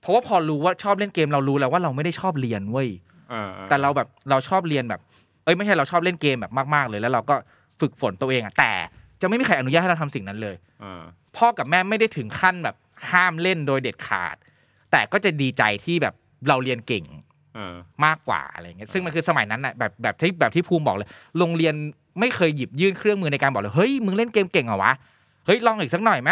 [0.00, 2.88] เพราะว่าพอรู้ว่าชอบเล่นเกมเรารู้แล้วว่าเราไม่ได้ชอบเรียนเว้ย
[3.32, 5.00] อ่าแต่เราแบบเราชอบเรียนแบบ
[5.44, 7.34] เอ้ยไม่ใช่เราชอบเล่นเกมแบบมากๆเลยแล้วเราก็
[7.80, 8.72] ฝึกฝนตัวเองอะแต่
[9.20, 11.02] จะไม่มีใครอนุญาตให้เราทำสิ่งนั้นเลยอ่า
[11.36, 12.76] พ่อกับแม่ไม่ได้ถึงขั้นแบบ
[13.10, 14.36] ห้ามเล่นโดยเด็ดขาด
[14.90, 16.14] แต่ก็จะดีใจที่แบบ
[16.48, 17.04] เราเรียนเก่ง
[17.56, 17.74] อ่า
[18.04, 21.08] มากกว่าอะไรเงี้ยซึ่งมันคือสมัยนั้นน่ะแบบแบบที่แบบที่ภูมิบอกเลย
[21.38, 21.74] โรงเรียน
[22.20, 24.92] ไม่เคยหยิบยื่นเครื่องมือในการบอกเลยเฮ้ยมึงเล่นเกมเก่งเหรอวะ
[25.46, 26.30] เฮ้ยลองอีกสักหน่อยไหม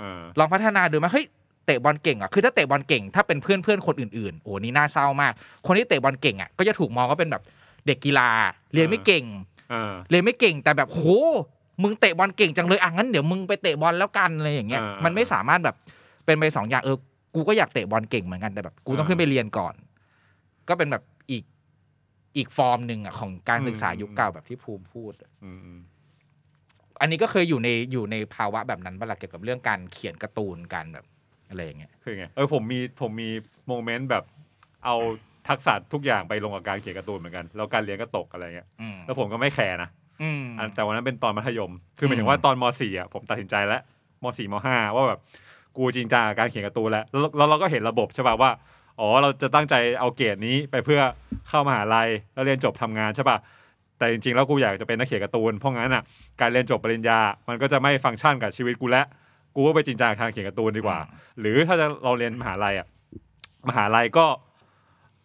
[0.00, 1.26] อ่าลองพัฒนาดูไหมเฮ้ย
[1.66, 5.32] เตะบอลเก่งอะคือถ้าเตะบอลเก่งถ้าเป็นเพื่อนเพื่อนคนอื่นๆโอ้นี่น่าเศร้ามาก
[5.66, 7.42] คนที่เตะบอลเก่งอะก็จะถูกมองว่าเป็นแบบ
[7.86, 8.28] เด็กกีฬา
[8.72, 9.24] เรียนไม่เก่ง
[9.72, 11.00] อ่าเรียนไม่เก่งแต่แบบโห
[11.82, 15.76] มึงเตะบอลเก่งจังเลยอะงั้นเดี๋ยวมึงไปเตะบอลแล้วกันอะไรอย่างเงี้ยอ่ามัมันไม่สามารถแบบ
[16.24, 16.96] เป็นไปสองอย่างเออ
[17.34, 19.74] กูก็อยากเตะบอลเก่งเหมือนกันแต่แบบกูต้องอ่าขึ้นไปเรียนก่อน
[20.68, 21.44] ก็เป็นแบบอีก
[22.36, 25.80] อีกฟอร์มหนึ่งอะของการศึกษาอืมยุคเก่าแบบที่ภูมิพูดอะอืมอืม
[27.00, 31.04] อันนี้ก็เคยอยู่ในอยู่ในภาวะแบบนั้นเวลาเกี่ยวกับเรื่องการเขียนการ์ตูนการแบบ
[31.48, 33.30] อะไรอย่างเงี้ยคือไงเออผมมีผมมี
[33.68, 34.24] โมเมนต์แบบ
[34.84, 34.96] เอา
[35.48, 39.88] ทักษะทุกอย่างไปลงกับการเขียนการ์ตูนเหมือนกัน แล้วการเรียนก็ตกอะไรเงี้ยอืมแล้วผมก็ไม่แคร์นะ
[40.22, 43.82] อืมอันแต่วันนั้นเป็นตอนมัธยม คือหมายถึอืงมว่าตอนม .4 อะผมตัดสินใจแล้ว
[44.22, 45.20] ม .4 ม .5 ว่าแบบ
[45.78, 48.50] กูจริงจังกับการเขียนการ์ตูนแล้วแล้วแล้วเราก็เห็นระบบใช่ป่ะว่า
[49.00, 51.00] อ๋อเราจะตั้งใจเอาเกรดนี้ไปเพื่อ
[51.48, 53.36] เข้ามหาลัยแล้วเรียนจบทำงานใช่ป่ะ
[53.98, 56.02] แต่จริงๆแล้วกูอยากจะเป็นนักเขียนการ์ตูนเพราะงั้นอะ
[56.40, 57.18] การเรียนจบปริญญา
[57.48, 59.06] มันก็จะไม่ฟังก์ชันกับชีวิตกูแล้ว
[59.54, 60.98] กูก็ไปจริงจังกับการเขียนการ์ตูนดีกว่า
[61.40, 62.86] หรือถ้าจะเราเรียนมหาลัยอะ
[63.68, 64.26] มหาลัยก็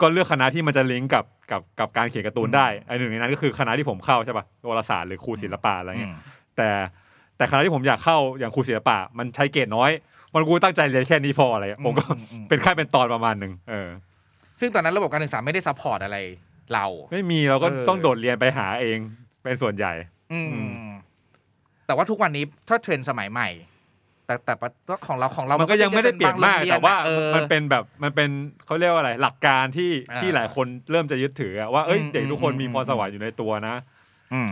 [0.02, 6.16] ก็เลือกคณะที่มันจะลิงก์กับกับกับการเขียนการ์ตูนได้ไอ้หนึ่งในนั้นก็คือคณะที่ผมเข้าใช่ป่ะวารสารหรือครูศิลปะอะไรเงี้ย
[6.58, 6.70] แต่
[7.38, 9.91] แต่คณะที่ผมอยากเข้าอย่างครูศิลปะมันใช้เกรดน้อย
[10.36, 13.90] มันกูตั้งใจเรียนแค่นี้พออะไรเงี้ยผมก็อือืมเป็นค่ายเป็นตอนประมาณหนึ่งเออ
[14.60, 16.18] ซึ่งตอนนั้นระบบการศึกษาไม่ได้ support อะไร
[16.74, 18.98] เรา ไม่มีเราก็เออต้องโดดเรียนไปหาเอง
[19.44, 19.94] เป็นส่วนใหญ่
[20.32, 20.62] อืมอื
[20.92, 20.94] ม
[21.86, 23.50] แต่ว่าทุกวันนี้ถ้าเทรนด์สมัยใหม่
[24.26, 24.54] แต่แต่
[24.86, 28.30] แต่ของเราของเรามัมันก็ยังไม่ได้เปลี่ยนมากแต่ว่าเออมันเป็นแบบมันเป็น
[28.66, 33.76] เขาเรียกว่าอะไร หลักการที่อ่าที่หลายคนเริ่มจะยึดถืออะว่าเอ้ยอืมเด็กทุกคนอืมมีพรสวรรค์อยู่ในตัวนะ
[34.34, 34.52] อืม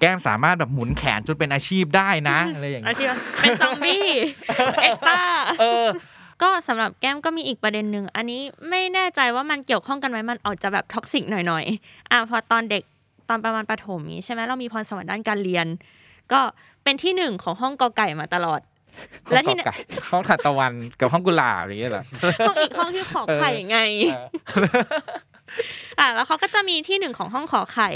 [0.00, 3.08] แก้มสามารถแบบหมุนแขนจนเป็นอาชีพได้นะอะไรอย่างอาเงี้ยชีพ
[3.40, 4.06] เป็นซอมบี้
[4.82, 5.20] เอ็กต้า
[5.60, 5.86] เออ
[6.42, 12.82] ก็สำหรับแก้มก็มีอีกประเด็นหนึ่งอันนี้ไม่แน่ใจว่ามันเกี่ยวข้องกันไหมมันออกจะแบบ toxic หน่อยๆอะพอตอนเด็ก
[13.28, 15.66] ตอนประมาณประถมนี้ใช่ไหมเรามีพรสวรรค์ด้านการเรียน
[16.32, 16.40] ก็
[16.84, 18.60] เป็นที่หนึ่งของห้องกอไก่มาตลอด
[19.32, 19.76] และห้องที่กอไก่
[20.10, 22.04] ห้องทานตะวันกับห้องกุหลาบอย่างเงี้ยเหรอ
[22.48, 23.78] ห้องอีกห้องที่ขอไข่ไง
[25.98, 27.88] อะแล้วเขาก็จะมีที่หนึ่งของห้องขอไข่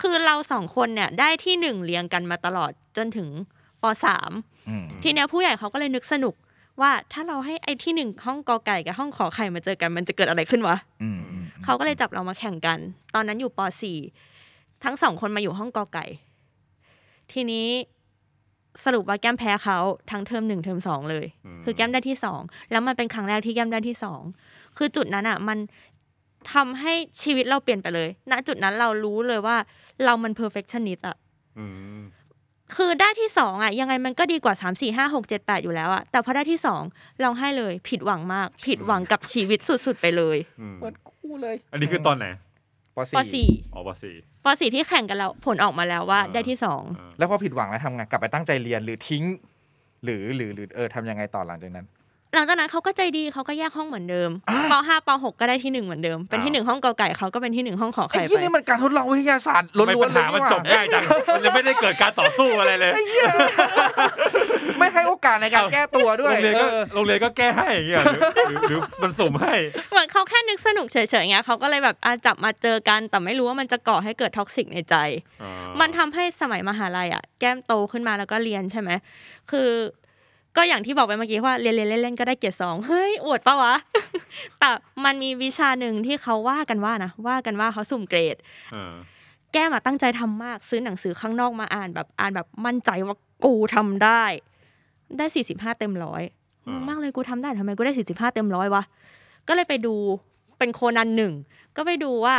[0.00, 3.28] คือเราสองคนเนี่ยได้ที่หนึ่งเรียงกันมาตลอดจนถึง
[3.82, 4.30] ปสาม
[4.68, 6.34] อืมทีเนี้ยผู้ใหญ่เขาก็เลยนึกสนุก
[6.80, 11.20] ว่าถ้าเราให้ไอ้ที่หนึ่งห้องกอไก่กับห้องขอไข่มาเจอกันมันจะเกิดอะไรขึ้นวะอืม
[11.64, 12.78] เขาก็เลยจับเรามาแข่งกัน
[13.14, 13.60] ตอนนั้นอยู่ป
[14.22, 16.04] .4 ทั้งสองคนมาอยู่ห้องกอไก่
[17.32, 17.66] ทีนี้
[18.84, 19.78] สรุปว่าแก้มแพ้เขา
[20.10, 22.40] ทั้งเทอมหนึ่งเทอมสองเลยอืมคือแก้มได้ที่สอง
[22.70, 24.20] แล้วมันเป็นครั้งแรกที่แก้มได้ที่สอง
[24.76, 25.58] คือจุดนั้นอะ มัน
[26.52, 29.56] ทำให้ชีวิตเราเปลี่ยนไปเลย ณ จุดนั้นเรารู้เลยว่า
[30.04, 31.16] เรามัน perfectionist อะ
[31.58, 31.66] อื
[31.98, 32.00] ม
[32.76, 36.82] คือได้ที่สองอะยังไงมันก็ดีกว่าสามสี่ห้าหกเจ็ดแปดอยู่แล้วอะแต่พอได้ที่สอง
[37.22, 42.26] ร้องไห้เลย ผิดหวังมาก ผิดหวังกับชีวิตสุดๆไปเลยอืมเปิดคู่เลย อันนี้คือตอนไหน
[42.96, 44.14] ปปสี่สี่อ๋อปสี่
[44.44, 49.24] ปสี่ที่แข่งกันแล้วผลออกมาแล้วว่าอ่าได้ที่สองอ่าแล้วพอผิดหวังแล้วทำไงกลับไปตั้งใจเรียนหรือทิ้ง
[50.04, 51.86] หรือหรือหรือเออทำยังไงต่อหลังจากนั้น
[52.34, 54.30] หลังจากนั้นเขาก็ใจดีเขาก็แยกห้องเหมือนเดิม
[54.70, 61.02] ปห้าปหกก็ได้ที่หนึ่งเหมือนเดิม เป็นที่หนึ่งห้องกอไก่เขาก็เป็นที่หนึ่งห้องขอไอ้ไข่ที่ไปนี่มันการทดลองวิทยาศาสตร์ล้ทำไมวปันญๆเลยหามันนี่หว่าจบง่ายจัง
[61.34, 63.26] มันยังไม่ได้เกิดการต่อสู้อะไรเลยไอ้เหี้ย
[64.78, 69.54] ไม่ให้โอกาสในการแก้ตัวด้วยโรงเรียนก็เออโรงเรียนก็แก้ให้อย่างเงี้ยหรือหรือหรือมันสุ่มให้
[69.92, 74.94] เหมือนเขาแค่นึกสนุกเฉยๆเงี้ยเขาก็เลยแบบอะจับมาเจอกันแต่ไม่รู้ว่ามันจะก่อให้เกิด toxic ในใจ
[75.80, 78.90] มันทำให้สมัยมหาลัยอะแก้มโตขึ้นมาแล้วก็เรียนใช่ไหม
[79.50, 79.68] คือ
[80.56, 83.74] ก็อย่างที่บอกไปเมื่อกี้ว่าเรียนเรียนเล่นๆก็ได้เกียรติสองเฮ้ยอวดปะวะ
[84.58, 84.70] แต่
[85.04, 88.36] มันมีวิชาหนึ่งที่เขาว่ากันว่านะว่ากันว่าเขาสุ่มเกรด
[88.74, 88.94] อ่า
[89.52, 94.22] แก้มอะตั้งใจทำมากซื้อหนังสือข้างนอกมาอ่านแบบอ่านแบบมั่นใจว่ากูทำได้
[95.18, 96.22] ได้สี่สิบห้าเต็มร้อย
[96.68, 98.82] งงมากเลยกูทำได้ทำไมกูได้สี่สิบห้าเต็มร้อยวะ
[99.48, 99.94] ก็เลยไปดู
[100.58, 101.32] เป็นโคนันหนึ่ง
[101.76, 102.36] ก็ไปดูว่า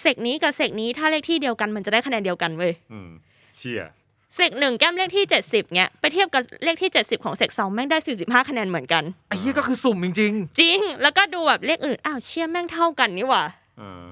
[0.00, 3.10] เสกนี้กับเสกนี้ถ้าเลขที่เดียวกันมันจะได้คะแนนเดียวกันเว้ยอืม
[3.58, 3.90] เชียร์
[4.34, 10.16] เสกหนึ่งแก้มเลขที่เจ็ดสิบเงี้ยไปเทียบกับเลขที่เจ็ดสิบของเสกสองแม่งได้สี่สิบห้าคะแนนเหมือนกันไอ้เหี้ยก็คือสุ่มจริง
[10.60, 13.44] จริง แล้วก็ดูแบบเลขอื่นอ้าวเชี่ยแม่งเท่ากันนี่หว่า
[13.80, 14.02] อ่า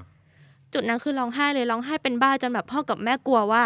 [0.73, 3.63] จุดนั้นคือร้องไห้เลยร้องไห้เป็นบ้าจนแบบพ่อกับแม่กลัวว่า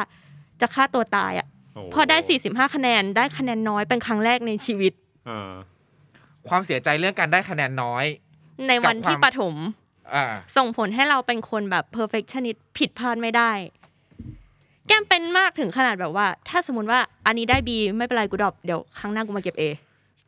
[0.62, 4.94] จะฆ่าตัวตายอะโอ้พอได้ 45 คะแนนได้คะแนนน้อยเป็นครั้งแรกในชีวิต
[5.30, 8.06] อ่าๆความเสียใจเรื่องการได้คะแนนน้อย
[8.68, 9.56] ในวันที่กับความประถม
[10.16, 10.26] อ่า
[10.58, 13.52] ส่งผลให้เราเป็นคนแบบ perfectionist ผิดพลาดไม่ได้
[14.90, 19.64] แก้มเป็นมากถึงขนาดแบบว่า ถ้าสมมติว่าอันนี้ได้ B ไม่เป็นไรกูดรอปเดี๋ยวครั้งหน้ากูมาเก็บ A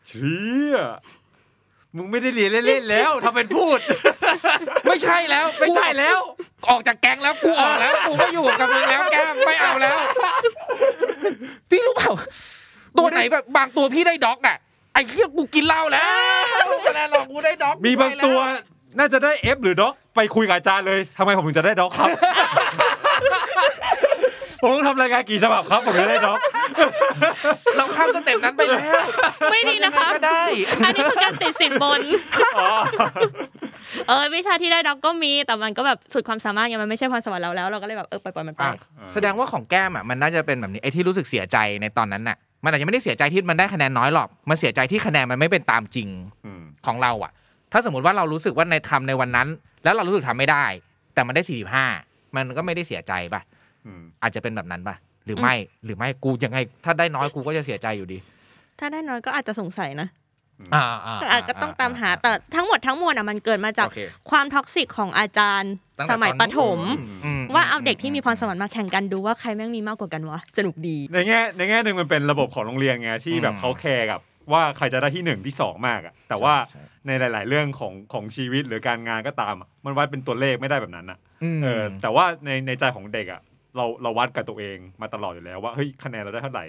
[0.08, 0.32] เชี
[0.74, 0.78] ย
[1.96, 3.80] มึงไม่ได้เรียนเล่นๆแล้วทำเป็นพูด
[4.86, 6.20] ไม่ใช่แล้วไม่ใช่แล้ว
[6.70, 9.98] ออกจากแก๊งแล้วกูออกแล้วกูไม่อยู่กับมึงแล้วแก้มไม่เอาแล้ว
[11.70, 12.12] พี่รู้เปล่า
[12.98, 14.58] ตัวไหนแบบบางตัวพี่ได้ด็อกอะ
[14.94, 18.40] ไอ้เหี้ยกูกินเหล้าแล้วคะแนนหรอกกูได้ด็อกมีบางตัว
[18.98, 22.10] น่าจะได้ F หรือด็อกไปคุยกับอาจารย์เลยทำไมผมถึงจะได้ด็อกครับ
[24.62, 26.40] ผมต้องทำรายการกี่ฉบับครับผมถึงจะได้ด็อก
[27.78, 29.04] เราข้ามสเต็ปนั้นไปแล้ว
[29.52, 30.44] ไม่ดีนะคะก็ได้
[30.86, 32.02] อันนี้คือการติดสินบน
[32.58, 32.68] อ๋อ
[34.08, 38.78] เออวิชาที่ได้ด็อกก็มีแต่มันก็แบบสุดความสามารถไงมันไม่ใช่พรสวรรค์เราแล้วเราก็เลยแบบเออปล่อยๆมันไปอะ
[39.14, 46.10] แสดงว่าของแก้มอะมันน่าจะเป็นแบบนี้ไอ้ที่รู้สึกเสียใจในตอนนั้นน่ะมันอาจจะไม่ได้เสียใจที่มันได้คะแนนน้อยหรอก มันเสียใจที่คะแนนมันไม่เป็นตามจริง
[46.46, 47.32] อืมของเราอะ
[47.72, 49.48] ถ้าสมมติว่าเรารู้สึกว่าในทำในวันนั้น
[49.84, 50.66] แล้วเรารู้สึกทำไม่ได้
[51.14, 51.44] แต่มันได้
[51.88, 53.42] 45มันก็ไม่ได้เสียใจป่ะ
[53.86, 55.56] อืมอาจจะเป็นแบบนั้นป่ะ หรือไม่
[55.86, 58.18] หรือไม่กูยังไง ถ้าได้น้อยกูก็จะเสียใจอยู่ดี
[58.80, 60.08] ถ้าได้น้อยก็อาจจะสงสัยนะ
[60.76, 66.80] อ่าอ่าแต่อาจก็ต้องตามหาแต่ทั้งหมดทั้งมวลอะมันเกิดมาจากโอเคความ toxic ของอาจารย์ตั้งแต่สมัยตอนประถม
[67.26, 74.20] อืมว่าเอาเด็กที่มีพรสวรรค์มาแข่งกันดูว่าใครแม่งมีมากกว่ากันวะสนุกดีในแง่ในแง่หนึ่งมันเป็นระบบของโรงเรียนไงที่แบบเขา care กับ
[74.54, 81.20] ว่าใครจะได้ที่หนึ่งที่สองมากอะแต่ว่าใช่ในหลาย ๆ เรื่องของของชีวิตหรือการงานก็ตามอะมันวัดเป็นตัวเลขไม่ได้แบบนั้นอะ
[81.58, 83.42] มเออแต่ว่าในในใจของเด็กอะ
[83.76, 86.66] เราเราวัดกับตัวเองมาตลอดอยู่แล้วว่าเฮ้ยคะแนนเราได้เท่าไหร่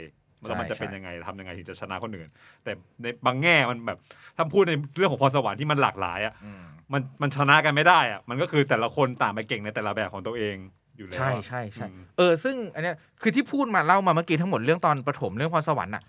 [0.47, 2.29] แล้วมันจะเป็นยังไงทำยังไงถึงจะชนะคนอื่น
[2.65, 2.73] แต่
[3.03, 3.99] ในบางแง่มันแบบ
[4.37, 10.57] ถ้าพูดในเรื่องของพรสวรรค์ที่มันหลากหลายอะอืมมันมันชนะกันไม่ได้อะมันก็คือแต่ละคนต่างไปเก่งในแต่ละแบบของตัวเอง
[10.97, 16.03] อยู่แล้วใช่อะใช่ใช่อืมเออซึ่งอันเนี้ยคือที่พูดมาเล่ามาเมื่อกี้ทั้งหมดเรื่องตอนประถมเรื่องพรสวรรค์อะ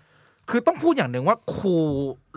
[0.50, 1.76] คือต้องพูดอย่างหนึ่งว่าครู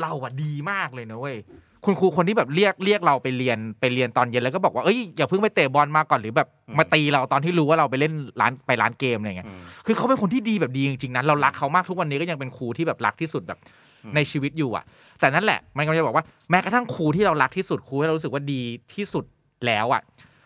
[0.01, 1.37] เราอะดีมากเลยนะเว้ย
[1.85, 6.47] คุณครูคนที่แบบเรียกเรียกเราไปเรียนไปเรียนตอนเย็นแล้วก็บอกว่าเอ้ยอย่าเพิ่งไปเตะบอลมาก่อนหรือแบบ
[6.77, 13.59] มาตีเราตอนที่รู้ว่าเราไปเล่นร้านไปร้านเกมอะไรเงี้ยอืมคือเขาเป็นคนที่ดีแบบดีจริงๆนะเรารักเขามากทุกวันนี้ก็ยังเป็นครูที่แบบรักที่สุดแบบ
[14.03, 14.83] อืมในชีวิตอยู่อะ
[15.19, 18.61] แต่นั่นแหละมันก็จะบอกว่าแม้กระทั่งครูที่เรารักที่สุดครูที่เรารู้สึกว่าดี
[18.95, 19.25] ที่สุด
[19.65, 20.01] แล้วอะ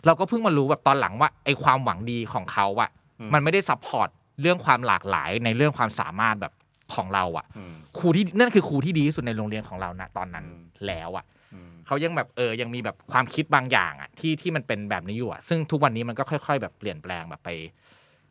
[0.05, 4.09] เราก็เพิ่งมารู้แบบตอนหลังว่าไอ้ความหวังดีของเขาอะอืมันไม่ได้ support
[4.41, 6.53] เรื่องความหลากหลายในเรื่องความสามารถแบบ
[6.96, 17.50] ของเราอะอืมครูที่นั่นคือครูที่ดีที่สุดในโรงเรียนของเรานะตอนนั้นอืมแล้วอะอืมเขายังแบบเออยังมีแบบความคิดบางอย่างอะที่ที่มันเป็นแบบนี้อยู่อะซึ่งทุกวันนี้มันก็ค่อย ๆ แบบเปลี่ยนแปลงแบบไป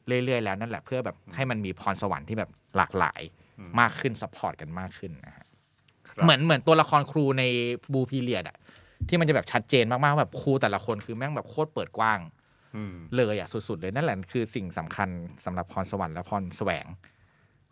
[0.07, 3.21] เรื่อยๆแล้วนั่นแหละเพื่อแบบให้มันมีพรสวรรค์ที่แบบหลากหลาย
[3.59, 5.47] อืมมากขึ้น support กันมากขึ้นนะฮะ
[6.09, 7.43] ครับเหมือนเหมือนตัวละครครูใน
[7.93, 8.57] Blue Period อะ
[9.09, 12.21] ที่มันจะแบบชัดเจนมากๆว่าแบบครูแต่ละคนคือแม่งแบบโคตรเปิดกว้าง
[12.77, 15.09] อืมเลยอะสุดๆเลยนั่นแหละคือสิ่งสำคัญ
[15.45, 16.87] สำหรับพรสวรรค์และพรแสวง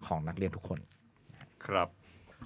[0.06, 0.78] ของนักเรียนทุกคน
[1.66, 1.88] ครับ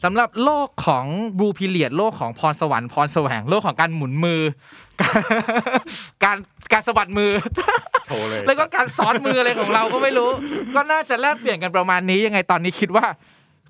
[0.05, 1.07] สำหรับโลกของ
[1.39, 4.41] บลูพิเลียดโลกของพรสวรรค์พรแสวงโลกของการหมุนมือ
[6.25, 6.37] การ
[6.73, 7.31] การสะบัดมือ
[8.07, 10.31] โชว์เลยแล้วก็การซ้อนมืออะไรของเราก็ไม่รู้
[10.75, 13.05] ก็น่าจะแลกเปลี่ยนกันประมาณนี้ยังไงตอนนี้คิดว่า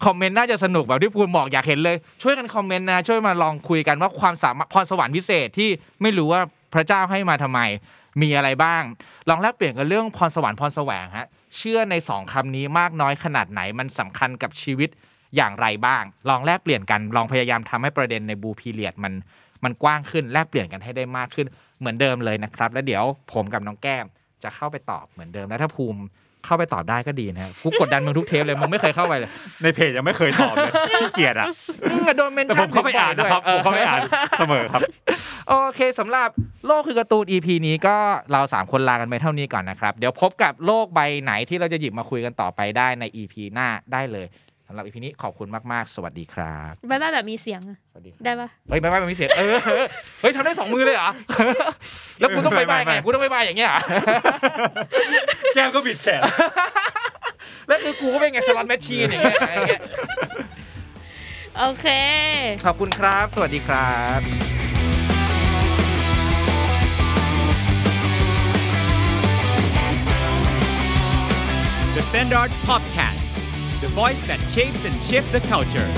[0.05, 5.69] คอมเมนต์น่าจะสนุกแบบที่พูนบอกอยากเห็นเลย ช่วยกันคอมเมนต์นะช่วยมาลองคุยกันว่าความสามารถพรสวรรค์พิเศษที่
[6.03, 6.41] ไม่รู้ว่า
[6.75, 7.61] พระเจ้าให้มาทำไม
[8.21, 8.83] มีอะไรบ้าง
[9.29, 14.91] ลองแลกเปลี่ยนกันเรื่องพรสวรรค์พรแสวงฮะเชื่อในสองคำนี้มากน้อยขนาดไหนมันสำคัญกับชีวิต
[15.37, 19.13] อย่างไรบ้าง ลองแลกเปลี่ยนกันลองพยายามทำให้ประเด็นในบูพีเลียดมัน
[19.65, 21.47] มันกว้างขึ้นแลกเปลี่ยนกันให้ได้มากขึ้น
[21.79, 24.07] เหมือนเดิมเลยนะครับ แล้วเดี๋ยวผมกับน้องแก้ม
[24.43, 26.01] จะเข้าไปตอบเหมือนเดิมแล้วถ้าภูมิ
[26.45, 29.31] เข้าไปตอบได้ก็ดีนะกูกดดันมึงทุกเทปเลยมึงไม่เคยเข้าไปเลย
[29.63, 31.49] ในเพจยังไม่เคยตอบเลยขี้เกียจอะ
[31.95, 34.01] มึงอะโดน mention แต่ผมเข้าไปอ่านนะครับด้วยผมเข้าไปอ่าน
[34.39, 34.81] เสมอครับ
[35.49, 36.29] โอเคสำหรับ
[36.67, 37.97] โลกคือการ์ตูน EP นี้ก็
[38.33, 49.57] เราสามคนลากันไปเท่านี้ก่อนนะครับ เดี๋ยวพบกับโลกใบไหนที่เราจะหยิบมาคุยกันต่อไปได้ใน EP หน้าได้เลยสำหรับ EP นี้ขอบคุณมากๆ สวัสดีครับ bye bye แบบมีเสียงอะสวัสดีครับได้ปะเฮ้ย bye bye มันมีเสียงเออ
[50.21, 51.11] เฮ้ยทำได้สองมือเลยเหรอ
[52.21, 53.81] แล้วกูต้อง bye bye ไม่ไงไม่กูต้อง bye bye อย่างเงี้ยเหรอ
[55.55, 56.23] แก้มก็บิดแขน
[57.69, 59.83] แล้วคือกูก็เป็นไง slot machine อย่างเงี้ยอย่างเงี้ย
[61.59, 61.87] โอเค
[62.65, 64.23] ขอบคุณครับ สวัสดีครับ
[71.97, 73.22] The Standard Podcast,
[73.83, 75.91] the voice that shapes and shifts the culture.